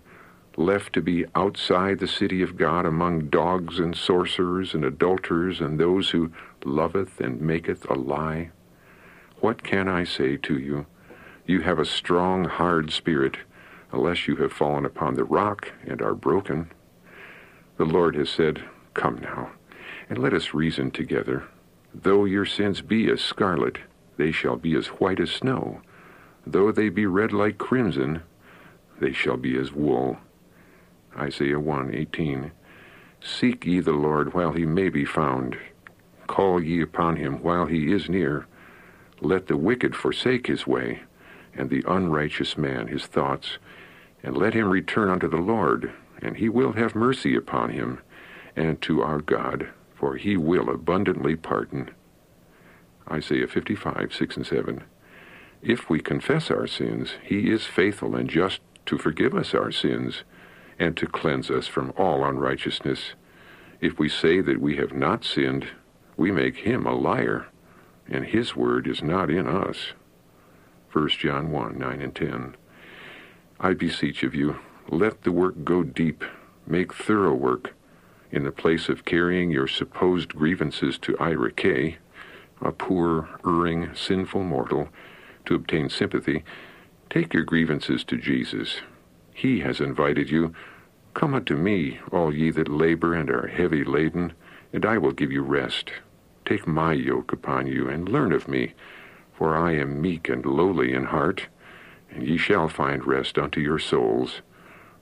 Left 0.58 0.92
to 0.92 1.00
be 1.00 1.24
outside 1.36 2.00
the 2.00 2.08
city 2.08 2.42
of 2.42 2.56
God 2.56 2.84
among 2.84 3.28
dogs 3.28 3.78
and 3.78 3.94
sorcerers 3.96 4.74
and 4.74 4.84
adulterers 4.84 5.60
and 5.60 5.78
those 5.78 6.10
who 6.10 6.32
loveth 6.64 7.20
and 7.20 7.40
maketh 7.40 7.88
a 7.88 7.94
lie? 7.94 8.50
What 9.40 9.62
can 9.62 9.86
I 9.86 10.02
say 10.02 10.36
to 10.38 10.58
you? 10.58 10.86
You 11.46 11.60
have 11.60 11.78
a 11.78 11.84
strong, 11.84 12.44
hard 12.44 12.90
spirit, 12.90 13.36
unless 13.92 14.26
you 14.26 14.34
have 14.36 14.52
fallen 14.52 14.84
upon 14.84 15.14
the 15.14 15.24
rock 15.24 15.70
and 15.86 16.02
are 16.02 16.14
broken. 16.14 16.72
The 17.76 17.84
Lord 17.84 18.16
has 18.16 18.28
said, 18.28 18.64
Come 18.94 19.20
now, 19.20 19.52
and 20.10 20.18
let 20.18 20.34
us 20.34 20.54
reason 20.54 20.90
together. 20.90 21.44
Though 21.94 22.24
your 22.24 22.44
sins 22.44 22.80
be 22.80 23.08
as 23.08 23.20
scarlet, 23.20 23.78
they 24.16 24.32
shall 24.32 24.56
be 24.56 24.74
as 24.74 24.88
white 24.88 25.20
as 25.20 25.30
snow. 25.30 25.82
Though 26.44 26.72
they 26.72 26.88
be 26.88 27.06
red 27.06 27.32
like 27.32 27.58
crimson, 27.58 28.22
they 29.00 29.12
shall 29.12 29.36
be 29.36 29.56
as 29.56 29.72
wool. 29.72 30.18
Isaiah 31.18 31.58
1:18. 31.58 32.52
Seek 33.20 33.66
ye 33.66 33.80
the 33.80 33.92
Lord 33.92 34.34
while 34.34 34.52
he 34.52 34.64
may 34.64 34.88
be 34.88 35.04
found. 35.04 35.58
Call 36.28 36.62
ye 36.62 36.80
upon 36.80 37.16
him 37.16 37.42
while 37.42 37.66
he 37.66 37.92
is 37.92 38.08
near. 38.08 38.46
Let 39.20 39.48
the 39.48 39.56
wicked 39.56 39.96
forsake 39.96 40.46
his 40.46 40.66
way, 40.66 41.00
and 41.52 41.70
the 41.70 41.82
unrighteous 41.88 42.56
man 42.56 42.86
his 42.86 43.06
thoughts, 43.06 43.58
and 44.22 44.36
let 44.36 44.54
him 44.54 44.70
return 44.70 45.10
unto 45.10 45.26
the 45.26 45.38
Lord, 45.38 45.90
and 46.22 46.36
he 46.36 46.48
will 46.48 46.74
have 46.74 46.94
mercy 46.94 47.34
upon 47.34 47.70
him, 47.70 47.98
and 48.54 48.80
to 48.82 49.02
our 49.02 49.20
God, 49.20 49.68
for 49.96 50.14
he 50.14 50.36
will 50.36 50.70
abundantly 50.70 51.34
pardon. 51.34 51.90
Isaiah 53.10 53.48
55, 53.48 54.14
6 54.14 54.36
and 54.36 54.46
7. 54.46 54.84
If 55.62 55.90
we 55.90 55.98
confess 55.98 56.48
our 56.48 56.68
sins, 56.68 57.14
he 57.24 57.50
is 57.50 57.64
faithful 57.64 58.14
and 58.14 58.30
just 58.30 58.60
to 58.86 58.98
forgive 58.98 59.34
us 59.34 59.52
our 59.52 59.72
sins 59.72 60.22
and 60.78 60.96
to 60.96 61.06
cleanse 61.06 61.50
us 61.50 61.66
from 61.66 61.92
all 61.96 62.24
unrighteousness. 62.24 63.14
If 63.80 63.98
we 63.98 64.08
say 64.08 64.40
that 64.40 64.60
we 64.60 64.76
have 64.76 64.92
not 64.92 65.24
sinned, 65.24 65.68
we 66.16 66.30
make 66.30 66.58
him 66.58 66.86
a 66.86 66.94
liar, 66.94 67.46
and 68.08 68.24
his 68.24 68.54
word 68.54 68.86
is 68.86 69.02
not 69.02 69.30
in 69.30 69.46
us. 69.46 69.92
1 70.92 71.08
John 71.10 71.50
1 71.50 71.78
9 71.78 72.00
and 72.00 72.14
10. 72.14 72.56
I 73.60 73.74
beseech 73.74 74.22
of 74.22 74.34
you, 74.34 74.58
let 74.88 75.22
the 75.22 75.32
work 75.32 75.64
go 75.64 75.82
deep, 75.82 76.24
make 76.66 76.94
thorough 76.94 77.34
work, 77.34 77.74
in 78.30 78.44
the 78.44 78.52
place 78.52 78.88
of 78.88 79.04
carrying 79.04 79.50
your 79.50 79.66
supposed 79.66 80.34
grievances 80.34 80.98
to 80.98 81.18
Ira 81.18 81.52
K, 81.52 81.98
a 82.60 82.72
poor, 82.72 83.28
erring, 83.44 83.94
sinful 83.94 84.42
mortal, 84.42 84.88
to 85.46 85.54
obtain 85.54 85.88
sympathy, 85.88 86.44
take 87.10 87.32
your 87.32 87.44
grievances 87.44 88.04
to 88.04 88.16
Jesus 88.16 88.80
he 89.38 89.60
has 89.60 89.80
invited 89.80 90.28
you. 90.28 90.52
Come 91.14 91.32
unto 91.32 91.54
me, 91.54 92.00
all 92.10 92.34
ye 92.34 92.50
that 92.50 92.68
labor 92.68 93.14
and 93.14 93.30
are 93.30 93.46
heavy 93.46 93.84
laden, 93.84 94.32
and 94.72 94.84
I 94.84 94.98
will 94.98 95.12
give 95.12 95.30
you 95.30 95.42
rest. 95.42 95.92
Take 96.44 96.66
my 96.66 96.92
yoke 96.92 97.32
upon 97.32 97.68
you, 97.68 97.88
and 97.88 98.08
learn 98.08 98.32
of 98.32 98.48
me, 98.48 98.74
for 99.32 99.56
I 99.56 99.76
am 99.76 100.02
meek 100.02 100.28
and 100.28 100.44
lowly 100.44 100.92
in 100.92 101.04
heart, 101.04 101.46
and 102.10 102.26
ye 102.26 102.36
shall 102.36 102.68
find 102.68 103.06
rest 103.06 103.38
unto 103.38 103.60
your 103.60 103.78
souls. 103.78 104.42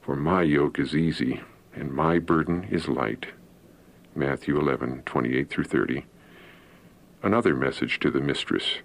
For 0.03 0.17
my 0.17 0.43
yoke 0.43 0.79
is 0.79 0.95
easy, 0.95 1.41
and 1.75 1.91
my 1.91 2.19
burden 2.19 2.65
is 2.65 2.89
light. 2.89 3.29
Matthew 4.15 4.61
11, 4.61 5.05
28 5.07 5.49
through 5.49 5.65
30. 5.65 6.05
Another 7.23 7.55
message 7.55 8.01
to 8.01 8.11
the 8.11 8.21
mistress. 8.21 8.81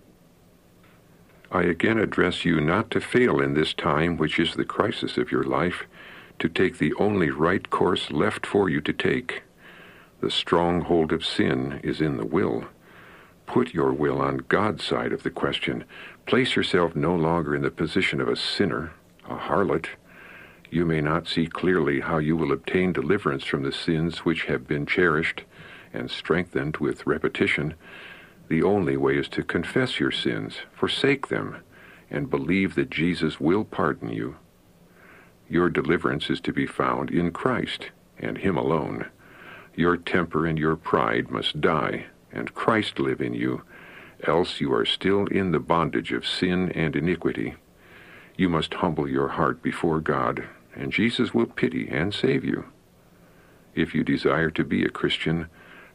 I 1.53 1.63
again 1.63 1.97
address 1.97 2.45
you 2.45 2.61
not 2.61 2.89
to 2.91 3.01
fail 3.01 3.41
in 3.41 3.55
this 3.55 3.73
time, 3.73 4.15
which 4.15 4.39
is 4.39 4.53
the 4.53 4.63
crisis 4.63 5.17
of 5.17 5.33
your 5.33 5.43
life, 5.43 5.83
to 6.39 6.47
take 6.47 6.77
the 6.77 6.93
only 6.93 7.29
right 7.29 7.69
course 7.69 8.09
left 8.09 8.45
for 8.45 8.69
you 8.69 8.79
to 8.79 8.93
take. 8.93 9.43
The 10.21 10.31
stronghold 10.31 11.11
of 11.11 11.25
sin 11.25 11.81
is 11.83 11.99
in 11.99 12.15
the 12.15 12.25
will. 12.25 12.65
Put 13.47 13.73
your 13.73 13.91
will 13.91 14.21
on 14.21 14.45
God's 14.47 14.85
side 14.85 15.11
of 15.11 15.23
the 15.23 15.29
question. 15.29 15.83
Place 16.25 16.55
yourself 16.55 16.95
no 16.95 17.13
longer 17.13 17.53
in 17.53 17.63
the 17.63 17.69
position 17.71 18.21
of 18.21 18.29
a 18.29 18.37
sinner, 18.37 18.93
a 19.29 19.35
harlot. 19.35 19.87
You 20.69 20.85
may 20.85 21.01
not 21.01 21.27
see 21.27 21.47
clearly 21.47 21.99
how 21.99 22.19
you 22.19 22.37
will 22.37 22.53
obtain 22.53 22.93
deliverance 22.93 23.43
from 23.43 23.63
the 23.63 23.73
sins 23.73 24.19
which 24.19 24.45
have 24.45 24.69
been 24.69 24.85
cherished 24.85 25.43
and 25.91 26.09
strengthened 26.09 26.77
with 26.77 27.05
repetition 27.05 27.73
the 28.51 28.61
only 28.63 28.97
way 28.97 29.17
is 29.17 29.29
to 29.29 29.43
confess 29.43 29.97
your 29.97 30.11
sins, 30.11 30.57
forsake 30.73 31.29
them, 31.29 31.55
and 32.09 32.29
believe 32.29 32.75
that 32.75 32.89
Jesus 32.89 33.39
will 33.39 33.63
pardon 33.63 34.09
you. 34.09 34.35
Your 35.47 35.69
deliverance 35.69 36.29
is 36.29 36.41
to 36.41 36.51
be 36.51 36.67
found 36.67 37.11
in 37.11 37.31
Christ 37.31 37.91
and 38.19 38.37
Him 38.37 38.57
alone. 38.57 39.05
Your 39.73 39.95
temper 39.95 40.45
and 40.45 40.59
your 40.59 40.75
pride 40.75 41.31
must 41.31 41.61
die, 41.61 42.07
and 42.33 42.53
Christ 42.53 42.99
live 42.99 43.21
in 43.21 43.33
you, 43.33 43.61
else 44.27 44.59
you 44.59 44.73
are 44.73 44.85
still 44.85 45.27
in 45.27 45.51
the 45.51 45.59
bondage 45.59 46.11
of 46.11 46.27
sin 46.27 46.73
and 46.73 46.93
iniquity. 46.93 47.55
You 48.35 48.49
must 48.49 48.73
humble 48.73 49.07
your 49.07 49.29
heart 49.29 49.63
before 49.63 50.01
God, 50.01 50.43
and 50.75 50.91
Jesus 50.91 51.33
will 51.33 51.45
pity 51.45 51.87
and 51.89 52.13
save 52.13 52.43
you. 52.43 52.65
If 53.75 53.95
you 53.95 54.03
desire 54.03 54.51
to 54.51 54.65
be 54.65 54.83
a 54.83 54.89
Christian, 54.89 55.47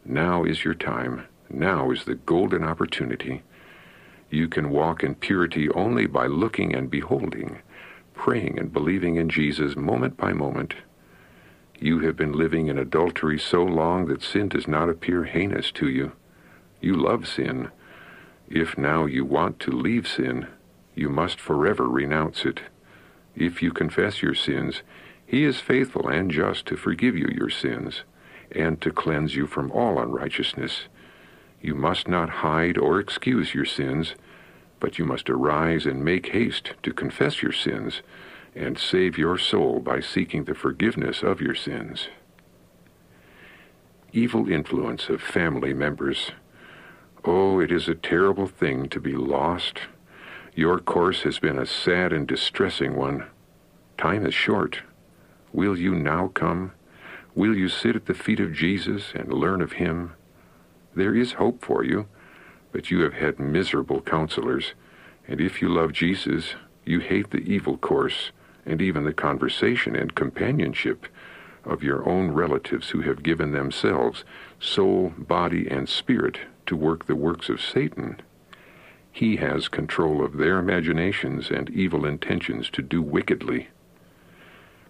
now 0.07 0.43
is 0.45 0.65
your 0.65 0.73
time. 0.73 1.27
Now 1.49 1.91
is 1.91 2.05
the 2.05 2.15
golden 2.15 2.65
opportunity. 2.65 3.43
You 4.31 4.49
can 4.49 4.71
walk 4.71 5.05
in 5.05 5.15
purity 5.15 5.69
only 5.71 6.07
by 6.07 6.27
looking 6.27 6.75
and 6.75 6.91
beholding, 6.91 7.59
praying 8.15 8.59
and 8.59 8.73
believing 8.73 9.17
in 9.17 9.29
Jesus 9.29 9.77
moment 9.77 10.17
by 10.17 10.33
moment. 10.33 10.75
You 11.79 12.01
have 12.01 12.17
been 12.17 12.33
living 12.33 12.69
in 12.69 12.79
adultery 12.79 13.39
so 13.39 13.63
long 13.63 14.07
that 14.07 14.23
sin 14.23 14.49
does 14.49 14.67
not 14.67 14.89
appear 14.89 15.25
heinous 15.25 15.71
to 15.73 15.89
you. 15.89 16.13
You 16.81 16.97
love 16.97 17.29
sin. 17.29 17.71
If 18.49 18.79
now 18.79 19.05
you 19.07 19.25
want 19.25 19.61
to 19.61 19.71
leave 19.71 20.09
sin, 20.09 20.49
you 20.95 21.09
must 21.09 21.39
forever 21.39 21.87
renounce 21.87 22.45
it. 22.45 22.61
If 23.35 23.63
you 23.63 23.73
confess 23.73 24.23
your 24.23 24.35
sins, 24.35 24.83
he 25.27 25.45
is 25.45 25.61
faithful 25.61 26.09
and 26.09 26.31
just 26.31 26.67
to 26.67 26.77
forgive 26.77 27.17
you 27.17 27.29
your 27.29 27.51
sins 27.51 28.03
and 28.51 28.81
to 28.81 28.91
cleanse 28.91 29.35
you 29.35 29.47
from 29.47 29.71
all 29.73 30.01
unrighteousness. 30.01 30.83
You 31.61 31.75
must 31.75 32.09
not 32.09 32.29
hide 32.29 32.79
or 32.79 33.01
excuse 33.01 33.55
your 33.55 33.65
sins, 33.65 34.15
but 34.81 34.99
you 34.99 35.05
must 35.05 35.31
arise 35.31 35.87
and 35.87 36.05
make 36.05 36.29
haste 36.29 36.73
to 36.83 36.93
confess 36.93 37.43
your 37.43 37.53
sins 37.53 38.03
and 38.55 38.79
save 38.79 39.19
your 39.19 39.37
soul 39.37 39.81
by 39.81 40.01
seeking 40.01 40.45
the 40.45 40.55
forgiveness 40.55 41.23
of 41.23 41.41
your 41.41 41.55
sins. 41.55 42.09
Evil 44.13 44.51
influence 44.51 45.09
of 45.09 45.21
family 45.21 45.75
members. 45.75 46.31
Oh, 47.25 47.61
it 47.61 47.71
is 47.71 47.89
a 47.89 47.95
terrible 47.95 48.47
thing 48.47 48.89
to 48.89 49.01
be 49.01 49.15
lost. 49.15 49.81
Your 50.55 50.79
course 50.79 51.23
has 51.23 51.39
been 51.39 51.59
a 51.59 51.67
sad 51.67 52.13
and 52.13 52.27
distressing 52.27 52.97
one. 52.97 53.27
Time 53.99 54.25
is 54.25 54.35
short. 54.35 54.81
Will 55.53 55.77
you 55.77 55.95
now 55.95 56.29
come? 56.29 56.73
Will 57.35 57.55
you 57.55 57.69
sit 57.69 57.97
at 57.97 58.07
the 58.07 58.15
feet 58.15 58.41
of 58.41 58.55
Jesus 58.55 59.13
and 59.15 59.33
learn 59.33 59.61
of 59.61 59.73
him? 59.73 60.15
There 60.97 61.15
is 61.15 61.35
hope 61.35 61.63
for 61.63 61.85
you, 61.85 62.07
but 62.73 62.91
you 62.91 63.01
have 63.01 63.13
had 63.13 63.39
miserable 63.39 64.01
counselors, 64.01 64.73
and 65.29 65.43
if 65.43 65.61
you 65.61 65.69
love 65.69 65.93
Jesus, 65.93 66.55
you 66.87 67.01
hate 67.01 67.31
the 67.31 67.53
evil 67.53 67.77
course 67.77 68.31
and 68.65 68.81
even 68.81 69.05
the 69.05 69.13
conversation 69.13 69.95
and 69.95 70.15
companionship 70.15 71.07
of 71.65 71.83
your 71.83 72.09
own 72.09 72.31
relatives 72.31 72.91
who 72.91 73.03
have 73.03 73.23
given 73.23 73.53
themselves, 73.53 74.25
soul, 74.59 75.13
body, 75.19 75.69
and 75.69 75.87
spirit, 75.87 76.39
to 76.65 76.75
work 76.75 77.05
the 77.05 77.15
works 77.15 77.51
of 77.51 77.61
Satan. 77.61 78.21
He 79.13 79.37
has 79.37 79.69
control 79.69 80.25
of 80.25 80.39
their 80.39 80.59
imaginations 80.59 81.51
and 81.51 81.69
evil 81.69 82.07
intentions 82.07 82.71
to 82.71 82.81
do 82.81 83.03
wickedly. 83.03 83.69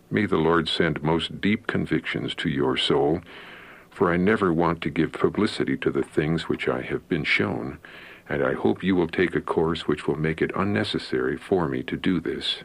May 0.08 0.26
the 0.26 0.36
Lord 0.36 0.68
send 0.68 1.02
most 1.02 1.40
deep 1.40 1.66
convictions 1.66 2.34
to 2.36 2.48
your 2.48 2.76
soul, 2.76 3.22
for 3.96 4.12
I 4.12 4.18
never 4.18 4.52
want 4.52 4.82
to 4.82 4.90
give 4.90 5.12
publicity 5.12 5.74
to 5.78 5.90
the 5.90 6.02
things 6.02 6.50
which 6.50 6.68
I 6.68 6.82
have 6.82 7.08
been 7.08 7.24
shown, 7.24 7.78
and 8.28 8.44
I 8.44 8.52
hope 8.52 8.82
you 8.82 8.94
will 8.94 9.08
take 9.08 9.34
a 9.34 9.40
course 9.40 9.88
which 9.88 10.06
will 10.06 10.18
make 10.18 10.42
it 10.42 10.50
unnecessary 10.54 11.38
for 11.38 11.66
me 11.66 11.82
to 11.84 11.96
do 11.96 12.20
this. 12.20 12.58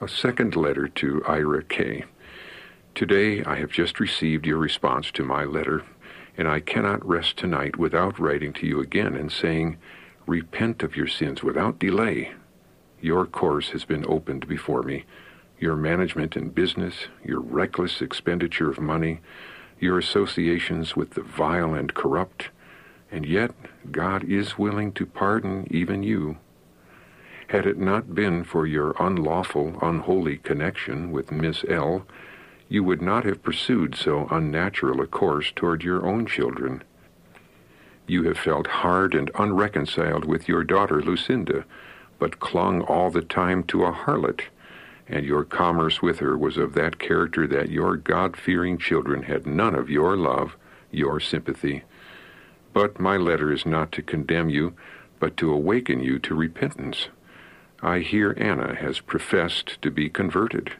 A 0.00 0.06
second 0.06 0.54
letter 0.54 0.86
to 0.86 1.24
Ira 1.26 1.64
K. 1.64 2.04
Today 2.94 3.42
I 3.42 3.56
have 3.56 3.72
just 3.72 3.98
received 3.98 4.46
your 4.46 4.58
response 4.58 5.10
to 5.12 5.24
my 5.24 5.42
letter, 5.42 5.82
and 6.38 6.46
I 6.46 6.60
cannot 6.60 7.04
rest 7.04 7.36
tonight 7.36 7.76
without 7.76 8.20
writing 8.20 8.52
to 8.52 8.66
you 8.68 8.78
again 8.78 9.16
and 9.16 9.32
saying, 9.32 9.78
Repent 10.28 10.84
of 10.84 10.94
your 10.94 11.08
sins 11.08 11.42
without 11.42 11.80
delay. 11.80 12.34
Your 13.00 13.26
course 13.26 13.70
has 13.70 13.84
been 13.84 14.06
opened 14.06 14.46
before 14.46 14.84
me. 14.84 15.06
Your 15.62 15.76
management 15.76 16.36
in 16.36 16.48
business, 16.48 17.06
your 17.24 17.38
reckless 17.38 18.02
expenditure 18.02 18.68
of 18.68 18.80
money, 18.80 19.20
your 19.78 19.96
associations 19.96 20.96
with 20.96 21.10
the 21.10 21.22
vile 21.22 21.72
and 21.72 21.94
corrupt, 21.94 22.48
and 23.12 23.24
yet 23.24 23.52
God 23.92 24.24
is 24.24 24.58
willing 24.58 24.90
to 24.94 25.06
pardon 25.06 25.68
even 25.70 26.02
you 26.02 26.38
had 27.46 27.64
it 27.64 27.78
not 27.78 28.12
been 28.12 28.42
for 28.42 28.66
your 28.66 28.96
unlawful, 28.98 29.78
unholy 29.80 30.38
connection 30.38 31.12
with 31.12 31.30
Miss 31.30 31.64
L., 31.68 32.06
you 32.68 32.82
would 32.82 33.00
not 33.00 33.24
have 33.24 33.44
pursued 33.44 33.94
so 33.94 34.26
unnatural 34.32 35.00
a 35.00 35.06
course 35.06 35.52
toward 35.54 35.84
your 35.84 36.04
own 36.04 36.26
children. 36.26 36.82
You 38.08 38.24
have 38.24 38.36
felt 38.36 38.66
hard 38.66 39.14
and 39.14 39.30
unreconciled 39.38 40.24
with 40.24 40.48
your 40.48 40.64
daughter 40.64 41.00
Lucinda, 41.00 41.64
but 42.18 42.40
clung 42.40 42.80
all 42.80 43.12
the 43.12 43.22
time 43.22 43.62
to 43.64 43.84
a 43.84 43.92
harlot, 43.92 44.40
and 45.12 45.26
your 45.26 45.44
commerce 45.44 46.00
with 46.00 46.20
her 46.20 46.38
was 46.38 46.56
of 46.56 46.72
that 46.72 46.98
character 46.98 47.46
that 47.46 47.68
your 47.68 47.96
God 47.96 48.34
fearing 48.34 48.78
children 48.78 49.24
had 49.24 49.46
none 49.46 49.74
of 49.74 49.90
your 49.90 50.16
love, 50.16 50.56
your 50.90 51.20
sympathy. 51.20 51.82
But 52.72 52.98
my 52.98 53.18
letter 53.18 53.52
is 53.52 53.66
not 53.66 53.92
to 53.92 54.02
condemn 54.02 54.48
you, 54.48 54.74
but 55.20 55.36
to 55.36 55.52
awaken 55.52 56.00
you 56.00 56.18
to 56.20 56.34
repentance. 56.34 57.08
I 57.82 57.98
hear 57.98 58.34
Anna 58.38 58.74
has 58.74 59.00
professed 59.00 59.80
to 59.82 59.90
be 59.90 60.08
converted. 60.08 60.72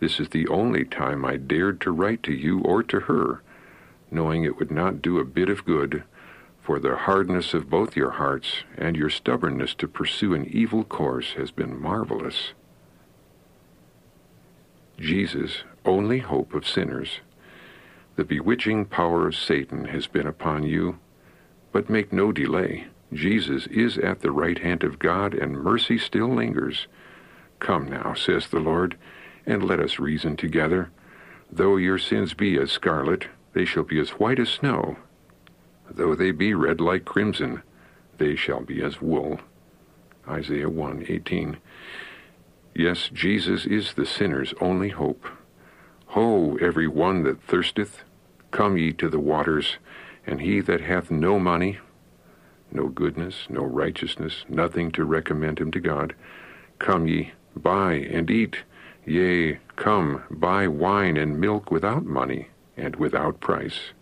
This 0.00 0.20
is 0.20 0.28
the 0.28 0.48
only 0.48 0.84
time 0.84 1.24
I 1.24 1.38
dared 1.38 1.80
to 1.80 1.92
write 1.92 2.22
to 2.24 2.32
you 2.32 2.60
or 2.60 2.82
to 2.82 3.00
her, 3.00 3.42
knowing 4.10 4.44
it 4.44 4.58
would 4.58 4.70
not 4.70 5.00
do 5.00 5.18
a 5.18 5.24
bit 5.24 5.48
of 5.48 5.64
good, 5.64 6.04
for 6.60 6.78
the 6.78 6.96
hardness 6.96 7.54
of 7.54 7.70
both 7.70 7.96
your 7.96 8.10
hearts 8.10 8.64
and 8.76 8.96
your 8.96 9.08
stubbornness 9.08 9.74
to 9.76 9.88
pursue 9.88 10.34
an 10.34 10.44
evil 10.44 10.84
course 10.84 11.32
has 11.32 11.50
been 11.50 11.80
marvelous. 11.80 12.52
Jesus, 15.02 15.64
only 15.84 16.20
hope 16.20 16.54
of 16.54 16.64
sinners. 16.64 17.18
The 18.14 18.24
bewitching 18.24 18.84
power 18.84 19.26
of 19.26 19.34
Satan 19.34 19.86
has 19.86 20.06
been 20.06 20.28
upon 20.28 20.62
you, 20.62 21.00
but 21.72 21.90
make 21.90 22.12
no 22.12 22.30
delay. 22.30 22.86
Jesus 23.12 23.66
is 23.66 23.98
at 23.98 24.20
the 24.20 24.30
right 24.30 24.60
hand 24.60 24.84
of 24.84 25.00
God, 25.00 25.34
and 25.34 25.60
mercy 25.60 25.98
still 25.98 26.32
lingers. 26.32 26.86
Come 27.58 27.88
now, 27.88 28.14
says 28.14 28.46
the 28.46 28.60
Lord, 28.60 28.96
and 29.44 29.64
let 29.64 29.80
us 29.80 29.98
reason 29.98 30.36
together. 30.36 30.92
Though 31.50 31.78
your 31.78 31.98
sins 31.98 32.32
be 32.32 32.56
as 32.56 32.70
scarlet, 32.70 33.26
they 33.54 33.64
shall 33.64 33.82
be 33.82 33.98
as 33.98 34.10
white 34.10 34.38
as 34.38 34.50
snow. 34.50 34.98
Though 35.90 36.14
they 36.14 36.30
be 36.30 36.54
red 36.54 36.80
like 36.80 37.04
crimson, 37.04 37.64
they 38.18 38.36
shall 38.36 38.60
be 38.60 38.80
as 38.80 39.02
wool. 39.02 39.40
Isaiah 40.28 40.70
1:18. 40.70 41.56
Yes, 42.74 43.10
Jesus 43.12 43.66
is 43.66 43.94
the 43.94 44.06
sinner's 44.06 44.54
only 44.60 44.88
hope. 44.88 45.26
Ho, 46.08 46.56
every 46.60 46.88
one 46.88 47.22
that 47.24 47.42
thirsteth, 47.42 48.02
come 48.50 48.76
ye 48.76 48.92
to 48.92 49.08
the 49.08 49.18
waters, 49.18 49.76
and 50.26 50.40
he 50.40 50.60
that 50.60 50.80
hath 50.80 51.10
no 51.10 51.38
money, 51.38 51.78
no 52.70 52.88
goodness, 52.88 53.46
no 53.50 53.62
righteousness, 53.62 54.44
nothing 54.48 54.90
to 54.92 55.04
recommend 55.04 55.58
him 55.58 55.70
to 55.70 55.80
God. 55.80 56.14
Come 56.78 57.06
ye, 57.06 57.32
buy 57.54 57.94
and 57.94 58.30
eat. 58.30 58.58
Yea, 59.04 59.58
come, 59.76 60.22
buy 60.30 60.66
wine 60.68 61.16
and 61.16 61.40
milk 61.40 61.70
without 61.70 62.04
money 62.04 62.48
and 62.76 62.96
without 62.96 63.40
price. 63.40 63.92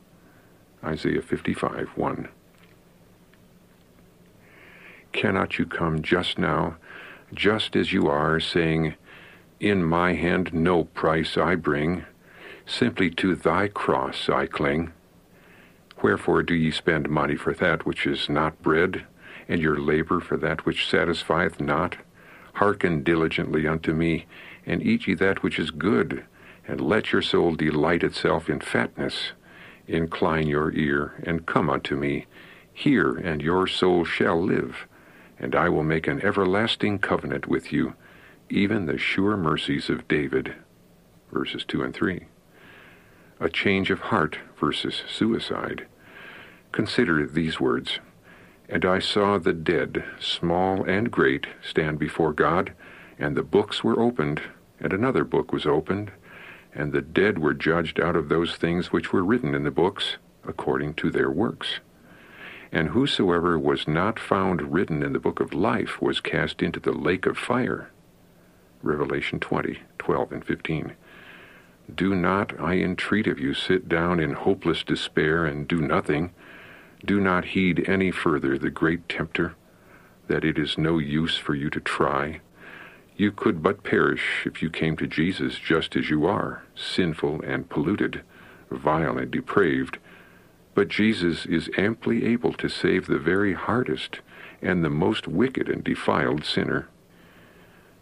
Isaiah 0.84 1.22
55 1.22 1.88
1. 1.96 2.28
Cannot 5.12 5.58
you 5.58 5.66
come 5.66 6.02
just 6.02 6.38
now, 6.38 6.76
just 7.34 7.76
as 7.76 7.92
you 7.92 8.08
are, 8.08 8.40
saying, 8.40 8.94
In 9.58 9.84
my 9.84 10.14
hand 10.14 10.52
no 10.52 10.84
price 10.84 11.36
I 11.36 11.54
bring, 11.54 12.04
simply 12.66 13.10
to 13.10 13.34
thy 13.34 13.68
cross 13.68 14.28
I 14.28 14.46
cling? 14.46 14.92
Wherefore 16.02 16.42
do 16.42 16.54
ye 16.54 16.70
spend 16.70 17.10
money 17.10 17.36
for 17.36 17.52
that 17.54 17.84
which 17.84 18.06
is 18.06 18.28
not 18.28 18.62
bread, 18.62 19.04
and 19.48 19.60
your 19.60 19.78
labor 19.78 20.20
for 20.20 20.36
that 20.38 20.64
which 20.64 20.88
satisfieth 20.88 21.60
not? 21.60 21.96
Hearken 22.54 23.02
diligently 23.02 23.66
unto 23.66 23.92
me, 23.92 24.26
and 24.66 24.82
eat 24.82 25.06
ye 25.06 25.14
that 25.14 25.42
which 25.42 25.58
is 25.58 25.70
good, 25.70 26.24
and 26.66 26.80
let 26.80 27.12
your 27.12 27.22
soul 27.22 27.54
delight 27.54 28.02
itself 28.02 28.48
in 28.48 28.60
fatness. 28.60 29.32
Incline 29.86 30.46
your 30.46 30.72
ear, 30.72 31.20
and 31.24 31.46
come 31.46 31.68
unto 31.68 31.96
me. 31.96 32.26
Hear, 32.72 33.16
and 33.16 33.42
your 33.42 33.66
soul 33.66 34.04
shall 34.04 34.40
live, 34.40 34.86
and 35.40 35.56
I 35.56 35.68
will 35.68 35.82
make 35.82 36.06
an 36.06 36.22
everlasting 36.22 37.00
covenant 37.00 37.48
with 37.48 37.72
you, 37.72 37.94
even 38.48 38.86
the 38.86 38.98
sure 38.98 39.36
mercies 39.36 39.88
of 39.90 40.06
David. 40.06 40.54
Verses 41.32 41.64
2 41.64 41.82
and 41.82 41.94
3 41.94 42.26
a 43.40 43.48
change 43.48 43.90
of 43.90 44.00
heart 44.00 44.38
versus 44.58 45.02
suicide. 45.08 45.86
Consider 46.72 47.26
these 47.26 47.58
words 47.58 47.98
And 48.68 48.84
I 48.84 49.00
saw 49.00 49.38
the 49.38 49.54
dead, 49.54 50.04
small 50.20 50.84
and 50.84 51.10
great, 51.10 51.46
stand 51.66 51.98
before 51.98 52.32
God, 52.32 52.72
and 53.18 53.36
the 53.36 53.42
books 53.42 53.82
were 53.82 53.98
opened, 53.98 54.42
and 54.78 54.92
another 54.92 55.24
book 55.24 55.52
was 55.52 55.66
opened, 55.66 56.12
and 56.72 56.92
the 56.92 57.00
dead 57.00 57.38
were 57.38 57.54
judged 57.54 57.98
out 57.98 58.14
of 58.14 58.28
those 58.28 58.54
things 58.56 58.92
which 58.92 59.12
were 59.12 59.24
written 59.24 59.54
in 59.54 59.64
the 59.64 59.70
books, 59.70 60.18
according 60.46 60.94
to 60.94 61.10
their 61.10 61.30
works. 61.30 61.80
And 62.72 62.90
whosoever 62.90 63.58
was 63.58 63.88
not 63.88 64.18
found 64.18 64.72
written 64.72 65.02
in 65.02 65.12
the 65.12 65.18
book 65.18 65.40
of 65.40 65.52
life 65.52 66.00
was 66.00 66.20
cast 66.20 66.62
into 66.62 66.78
the 66.78 66.92
lake 66.92 67.26
of 67.26 67.36
fire. 67.36 67.90
Revelation 68.82 69.40
20, 69.40 69.80
12 69.98 70.32
and 70.32 70.44
15. 70.44 70.92
Do 71.94 72.14
not, 72.14 72.58
I 72.60 72.74
entreat 72.74 73.26
of 73.26 73.40
you, 73.40 73.52
sit 73.52 73.88
down 73.88 74.20
in 74.20 74.32
hopeless 74.34 74.84
despair 74.84 75.44
and 75.44 75.66
do 75.66 75.80
nothing. 75.80 76.32
Do 77.04 77.20
not 77.20 77.46
heed 77.46 77.88
any 77.88 78.10
further 78.10 78.56
the 78.56 78.70
great 78.70 79.08
tempter, 79.08 79.54
that 80.28 80.44
it 80.44 80.58
is 80.58 80.78
no 80.78 80.98
use 80.98 81.36
for 81.36 81.54
you 81.54 81.68
to 81.70 81.80
try. 81.80 82.40
You 83.16 83.32
could 83.32 83.62
but 83.62 83.82
perish 83.82 84.46
if 84.46 84.62
you 84.62 84.70
came 84.70 84.96
to 84.98 85.06
Jesus 85.06 85.58
just 85.58 85.96
as 85.96 86.08
you 86.08 86.26
are, 86.26 86.62
sinful 86.74 87.42
and 87.42 87.68
polluted, 87.68 88.22
vile 88.70 89.18
and 89.18 89.30
depraved. 89.30 89.98
But 90.74 90.88
Jesus 90.88 91.46
is 91.46 91.70
amply 91.76 92.24
able 92.26 92.52
to 92.54 92.68
save 92.68 93.06
the 93.06 93.18
very 93.18 93.54
hardest 93.54 94.20
and 94.62 94.84
the 94.84 94.90
most 94.90 95.26
wicked 95.26 95.68
and 95.68 95.82
defiled 95.82 96.44
sinner. 96.44 96.88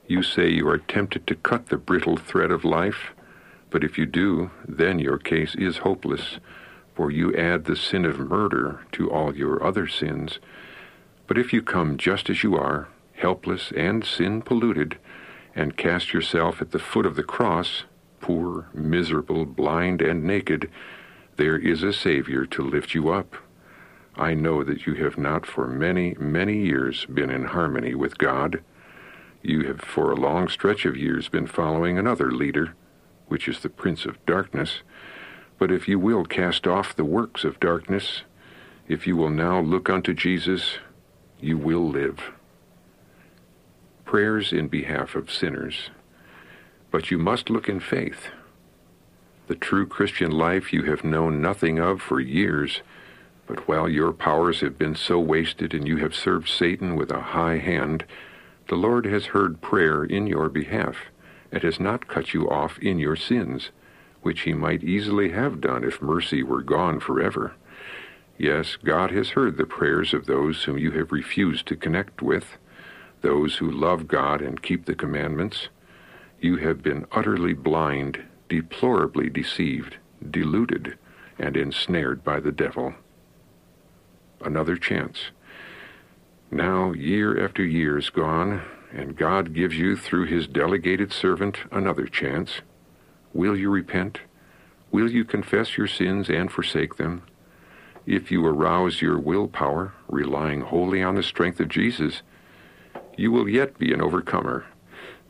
You 0.07 0.23
say 0.23 0.49
you 0.49 0.69
are 0.69 0.79
tempted 0.79 1.27
to 1.27 1.35
cut 1.35 1.67
the 1.67 1.77
brittle 1.77 2.17
thread 2.17 2.51
of 2.51 2.65
life 2.65 3.13
but 3.71 3.85
if 3.85 3.99
you 3.99 4.07
do, 4.07 4.51
then 4.67 4.99
your 4.99 5.19
case 5.19 5.55
is 5.55 5.79
hopeless, 5.79 6.39
for 6.95 7.11
you 7.11 7.35
add 7.35 7.65
the 7.65 7.77
sin 7.77 8.05
of 8.05 8.19
murder 8.19 8.81
to 8.93 9.11
all 9.11 9.37
your 9.37 9.63
other 9.63 9.87
sins. 9.87 10.39
But 11.27 11.39
if 11.39 11.53
you 11.53 11.63
come 11.63 11.99
just 11.99 12.31
as 12.31 12.43
you 12.43 12.57
are, 12.57 12.89
helpless 13.15 13.73
and 13.77 14.05
sin 14.05 14.43
polluted, 14.43 14.99
and 15.55 15.77
cast 15.77 16.13
yourself 16.13 16.63
at 16.63 16.71
the 16.71 16.79
foot 16.79 17.05
of 17.05 17.17
the 17.17 17.23
cross, 17.23 17.85
poor, 18.21 18.69
miserable, 18.73 19.45
blind, 19.45 20.01
and 20.01 20.25
naked, 20.25 20.71
there 21.39 21.57
is 21.57 21.85
a 21.85 21.93
Savior 21.93 22.45
to 22.47 22.63
lift 22.63 22.95
you 22.95 23.11
up. 23.11 23.37
I 24.17 24.35
know 24.35 24.65
that 24.65 24.87
you 24.87 24.95
have 24.95 25.17
not 25.17 25.47
for 25.47 25.69
many, 25.69 26.17
many 26.19 26.59
years 26.59 27.07
been 27.07 27.31
in 27.31 27.45
harmony 27.45 27.95
with 27.95 28.19
God. 28.19 28.63
You 29.41 29.63
have 29.69 29.81
for 29.81 30.11
a 30.11 30.17
long 30.17 30.49
stretch 30.49 30.85
of 30.85 30.97
years 30.97 31.29
been 31.29 31.47
following 31.47 31.97
another 31.97 32.33
leader, 32.33 32.75
which 33.29 33.47
is 33.47 33.61
the 33.61 33.69
prince 33.69 34.05
of 34.05 34.25
darkness. 34.27 34.83
But 35.59 35.71
if 35.71 35.87
you 35.87 36.01
will 36.01 36.25
cast 36.25 36.67
off 36.67 36.97
the 36.97 37.05
works 37.05 37.45
of 37.45 37.61
darkness, 37.61 38.23
if 38.89 39.07
you 39.07 39.17
will 39.17 39.31
now 39.31 39.61
look 39.61 39.89
unto 39.89 40.15
Jesus, 40.15 40.79
you 41.41 41.57
will 41.57 41.89
live. 41.89 42.33
Prayers 44.05 44.53
in 44.53 44.67
behalf 44.67 45.15
of 45.15 45.31
sinners. 45.31 45.91
But 46.91 47.13
you 47.13 47.19
must 47.19 47.49
look 47.49 47.69
in 47.69 47.79
faith. 47.79 48.31
The 49.49 49.57
true 49.57 49.87
Christian 49.87 50.31
life 50.31 50.75
you 50.75 50.83
have 50.83 51.05
known 51.05 51.41
nothing 51.41 51.79
of 51.79 52.03
for 52.03 52.21
years, 52.21 52.83
but 53.47 53.67
while 53.67 53.89
your 53.89 54.13
powers 54.13 54.61
have 54.61 54.77
been 54.77 54.95
so 54.95 55.19
wasted 55.19 55.73
and 55.73 55.89
you 55.89 55.97
have 55.97 56.15
served 56.15 56.51
Satan 56.51 56.97
with 56.97 57.11
a 57.11 57.23
high 57.23 57.57
hand, 57.57 58.05
the 58.69 58.77
Lord 58.77 59.07
has 59.07 59.27
heard 59.27 59.63
prayer 59.63 60.05
in 60.05 60.27
your 60.27 60.51
behalf, 60.51 60.97
and 61.51 61.63
has 61.63 61.81
not 61.81 62.09
cut 62.09 62.35
you 62.35 62.47
off 62.51 62.79
in 62.81 62.99
your 62.99 63.17
sins, 63.17 63.71
which 64.21 64.43
he 64.43 64.53
might 64.53 64.85
easily 64.85 65.31
have 65.31 65.63
done 65.63 65.83
if 65.83 66.03
mercy 66.03 66.43
were 66.43 66.61
gone 66.61 67.01
forever. 67.01 67.55
Yes, 68.37 68.77
God 68.77 69.11
has 69.13 69.31
heard 69.31 69.57
the 69.57 69.65
prayers 69.65 70.13
of 70.13 70.27
those 70.27 70.65
whom 70.65 70.77
you 70.77 70.91
have 70.91 71.11
refused 71.11 71.67
to 71.69 71.77
connect 71.77 72.21
with, 72.21 72.59
those 73.23 73.57
who 73.57 73.71
love 73.71 74.09
God 74.09 74.43
and 74.43 74.63
keep 74.63 74.85
the 74.85 74.95
commandments. 74.95 75.69
You 76.39 76.57
have 76.57 76.83
been 76.83 77.07
utterly 77.13 77.55
blind 77.55 78.25
deplorably 78.49 79.29
deceived, 79.29 79.97
deluded, 80.31 80.99
and 81.39 81.57
ensnared 81.57 82.25
by 82.25 82.41
the 82.41 82.53
devil. 82.53 82.95
Another 84.45 84.77
chance. 84.77 85.31
Now, 86.51 86.93
year 86.93 87.45
after 87.45 87.65
year 87.65 87.99
is 87.99 88.11
gone, 88.11 88.63
and 88.93 89.17
God 89.17 89.53
gives 89.53 89.77
you, 89.77 89.97
through 89.97 90.27
his 90.27 90.47
delegated 90.47 91.13
servant, 91.13 91.59
another 91.71 92.07
chance. 92.07 92.63
Will 93.35 93.57
you 93.57 93.71
repent? 93.71 94.21
Will 94.91 95.11
you 95.11 95.25
confess 95.25 95.77
your 95.77 95.87
sins 95.87 96.31
and 96.31 96.51
forsake 96.51 96.97
them? 96.97 97.23
If 98.07 98.31
you 98.31 98.47
arouse 98.47 99.03
your 99.03 99.19
willpower, 99.19 99.93
relying 100.09 100.63
wholly 100.63 101.03
on 101.03 101.15
the 101.15 101.23
strength 101.23 101.61
of 101.61 101.69
Jesus, 101.69 102.23
you 103.19 103.31
will 103.31 103.49
yet 103.49 103.79
be 103.79 103.93
an 103.93 104.01
overcomer. 104.01 104.65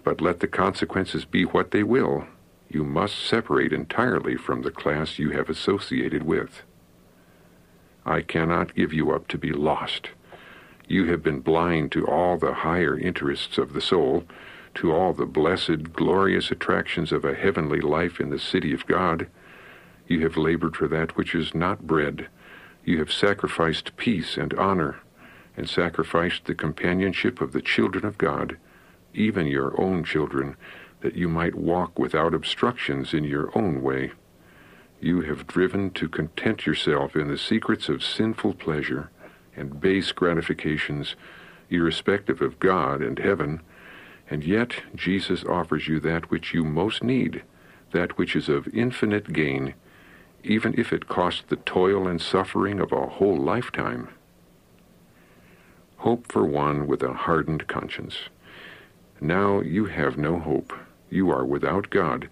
But 0.05 0.21
let 0.21 0.39
the 0.39 0.47
consequences 0.47 1.25
be 1.25 1.45
what 1.45 1.73
they 1.73 1.83
will, 1.83 2.27
you 2.69 2.85
must 2.85 3.19
separate 3.19 3.73
entirely 3.73 4.37
from 4.37 4.63
the 4.63 4.71
class 4.71 5.19
you 5.19 5.31
have 5.31 5.49
associated 5.49 6.23
with. 6.23 6.63
I 8.05 8.21
cannot 8.21 8.75
give 8.75 8.93
you 8.93 9.11
up 9.11 9.29
to 9.29 9.39
be 9.39 9.53
lost. 9.53 10.11
You 10.87 11.07
have 11.07 11.23
been 11.23 11.41
blind 11.41 11.93
to 11.93 12.07
all 12.07 12.39
the 12.39 12.55
higher 12.55 12.99
interests 12.99 13.59
of 13.59 13.73
the 13.73 13.81
soul, 13.81 14.25
to 14.77 14.93
all 14.93 15.13
the 15.13 15.27
blessed, 15.27 15.93
glorious 15.93 16.51
attractions 16.51 17.13
of 17.13 17.25
a 17.25 17.35
heavenly 17.35 17.81
life 17.81 18.21
in 18.21 18.31
the 18.31 18.39
city 18.39 18.73
of 18.73 18.87
God. 18.87 19.27
You 20.07 20.21
have 20.21 20.37
labored 20.37 20.77
for 20.77 20.89
that 20.89 21.17
which 21.17 21.35
is 21.35 21.55
not 21.55 21.87
bread. 21.87 22.29
You 22.85 22.99
have 22.99 23.13
sacrificed 23.13 23.97
peace 23.97 24.37
and 24.37 24.55
honor, 24.55 25.01
and 25.57 25.69
sacrificed 25.69 26.45
the 26.45 26.55
companionship 26.55 27.41
of 27.41 27.53
the 27.53 27.61
children 27.61 28.07
of 28.07 28.17
God, 28.17 28.57
even 29.13 29.47
your 29.47 29.79
own 29.79 30.05
children, 30.05 30.57
that 31.01 31.15
you 31.15 31.29
might 31.29 31.55
walk 31.55 31.99
without 31.99 32.35
obstructions 32.35 33.15
in 33.15 33.25
your 33.25 33.57
own 33.57 33.83
way. 33.83 34.13
You 35.01 35.21
have 35.23 35.47
driven 35.47 35.91
to 35.93 36.09
content 36.09 36.67
yourself 36.67 37.15
in 37.15 37.29
the 37.29 37.39
secrets 37.39 37.89
of 37.89 38.03
sinful 38.03 38.55
pleasure 38.55 39.11
and 39.57 39.81
base 39.81 40.11
gratifications, 40.13 41.15
irrespective 41.71 42.43
of 42.43 42.59
God 42.59 43.01
and 43.01 43.19
heaven, 43.19 43.61
and 44.29 44.43
yet 44.43 44.83
Jesus 44.95 45.45
offers 45.45 45.87
you 45.87 46.01
that 46.01 46.31
which 46.31 46.53
you 46.53 46.65
most 46.65 47.03
need, 47.03 47.43
that 47.93 48.19
which 48.19 48.35
is 48.35 48.49
of 48.49 48.69
infinite 48.75 49.33
gain, 49.33 49.75
even 50.43 50.75
if 50.77 50.93
it 50.93 51.09
cost 51.09 51.49
the 51.49 51.57
toil 51.57 52.07
and 52.09 52.21
suffering 52.21 52.81
of 52.81 52.93
a 52.93 53.07
whole 53.07 53.37
lifetime. 53.37 54.09
Hope 55.99 56.31
for 56.31 56.45
one 56.45 56.87
with 56.87 57.03
a 57.03 57.13
hardened 57.13 57.67
conscience. 57.69 58.17
Now 59.21 59.61
you 59.61 59.87
have 59.87 60.17
no 60.19 60.39
hope 60.39 60.73
you 61.11 61.31
are 61.31 61.45
without 61.45 61.91
God, 61.91 62.29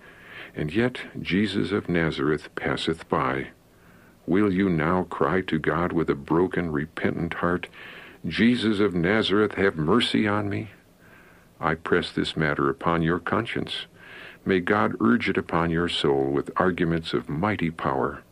and 0.55 0.73
yet 0.73 1.01
Jesus 1.21 1.73
of 1.73 1.89
Nazareth 1.89 2.49
passeth 2.55 3.09
by. 3.09 3.49
Will 4.27 4.53
you 4.53 4.69
now 4.69 5.05
cry 5.05 5.41
to 5.43 5.59
God 5.59 5.93
with 5.93 6.11
a 6.11 6.15
broken, 6.15 6.73
repentant 6.73 7.35
heart, 7.35 7.69
Jesus 8.27 8.81
of 8.81 8.95
Nazareth, 8.95 9.55
have 9.55 9.77
mercy 9.77 10.27
on 10.27 10.49
me? 10.49 10.71
I 11.61 11.75
press 11.75 12.11
this 12.11 12.37
matter 12.37 12.69
upon 12.69 13.03
your 13.03 13.19
conscience. 13.19 13.87
May 14.45 14.61
God 14.61 14.97
urge 15.01 15.29
it 15.29 15.37
upon 15.37 15.71
your 15.71 15.89
soul 15.89 16.31
with 16.31 16.51
arguments 16.57 17.12
of 17.12 17.29
mighty 17.29 17.71
power. 17.71 18.23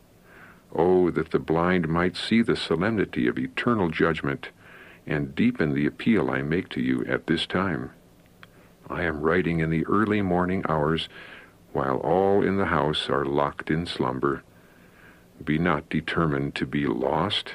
Oh, 0.74 1.10
that 1.10 1.30
the 1.30 1.38
blind 1.38 1.88
might 1.88 2.16
see 2.16 2.42
the 2.42 2.56
solemnity 2.56 3.28
of 3.28 3.38
eternal 3.38 3.88
judgment, 3.88 4.48
and 5.06 5.34
deepen 5.34 5.74
the 5.74 5.86
appeal 5.86 6.30
I 6.30 6.42
make 6.42 6.68
to 6.70 6.80
you 6.80 7.04
at 7.06 7.26
this 7.26 7.46
time. 7.46 7.90
I 8.90 9.02
am 9.04 9.20
writing 9.20 9.60
in 9.60 9.70
the 9.70 9.86
early 9.86 10.20
morning 10.20 10.64
hours, 10.68 11.08
while 11.72 11.96
all 11.96 12.42
in 12.42 12.56
the 12.56 12.66
house 12.66 13.08
are 13.08 13.24
locked 13.24 13.70
in 13.70 13.86
slumber. 13.86 14.42
Be 15.42 15.58
not 15.58 15.88
determined 15.88 16.54
to 16.56 16.66
be 16.66 16.86
lost. 16.86 17.54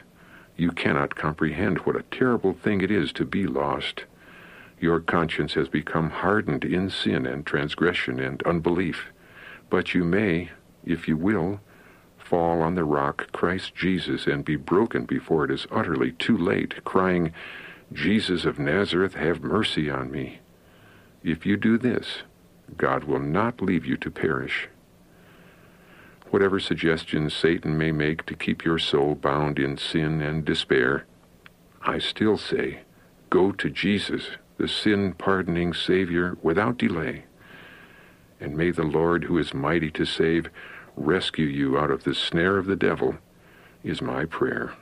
You 0.57 0.71
cannot 0.71 1.15
comprehend 1.15 1.79
what 1.79 1.95
a 1.95 2.03
terrible 2.03 2.53
thing 2.53 2.81
it 2.81 2.91
is 2.91 3.13
to 3.13 3.25
be 3.25 3.47
lost. 3.47 4.05
Your 4.79 4.99
conscience 4.99 5.53
has 5.53 5.67
become 5.67 6.09
hardened 6.09 6.65
in 6.65 6.89
sin 6.89 7.25
and 7.25 7.45
transgression 7.45 8.19
and 8.19 8.41
unbelief. 8.43 9.07
But 9.69 9.93
you 9.93 10.03
may, 10.03 10.51
if 10.85 11.07
you 11.07 11.15
will, 11.15 11.59
fall 12.17 12.61
on 12.61 12.75
the 12.75 12.83
rock 12.83 13.31
Christ 13.31 13.75
Jesus 13.75 14.25
and 14.27 14.43
be 14.43 14.55
broken 14.55 15.05
before 15.05 15.45
it 15.45 15.51
is 15.51 15.67
utterly 15.71 16.11
too 16.13 16.37
late, 16.37 16.83
crying, 16.83 17.33
Jesus 17.91 18.45
of 18.45 18.59
Nazareth, 18.59 19.15
have 19.15 19.41
mercy 19.41 19.89
on 19.89 20.11
me. 20.11 20.39
If 21.23 21.45
you 21.45 21.57
do 21.57 21.77
this, 21.77 22.19
God 22.77 23.03
will 23.03 23.19
not 23.19 23.61
leave 23.61 23.85
you 23.85 23.97
to 23.97 24.11
perish. 24.11 24.69
Whatever 26.29 26.59
suggestions 26.59 27.33
Satan 27.33 27.77
may 27.77 27.91
make 27.91 28.25
to 28.27 28.35
keep 28.35 28.63
your 28.63 28.79
soul 28.79 29.15
bound 29.15 29.59
in 29.59 29.77
sin 29.77 30.21
and 30.21 30.45
despair, 30.45 31.05
I 31.81 31.99
still 31.99 32.37
say, 32.37 32.81
go 33.29 33.51
to 33.51 33.69
Jesus, 33.69 34.29
the 34.57 34.67
sin 34.67 35.13
pardoning 35.13 35.73
Savior, 35.73 36.37
without 36.41 36.77
delay. 36.77 37.25
And 38.39 38.55
may 38.55 38.71
the 38.71 38.83
Lord, 38.83 39.25
who 39.25 39.37
is 39.37 39.53
mighty 39.53 39.91
to 39.91 40.05
save, 40.05 40.49
rescue 40.95 41.47
you 41.47 41.77
out 41.77 41.91
of 41.91 42.03
the 42.03 42.13
snare 42.13 42.57
of 42.57 42.65
the 42.65 42.75
devil, 42.75 43.15
is 43.83 44.01
my 44.01 44.25
prayer. 44.25 44.73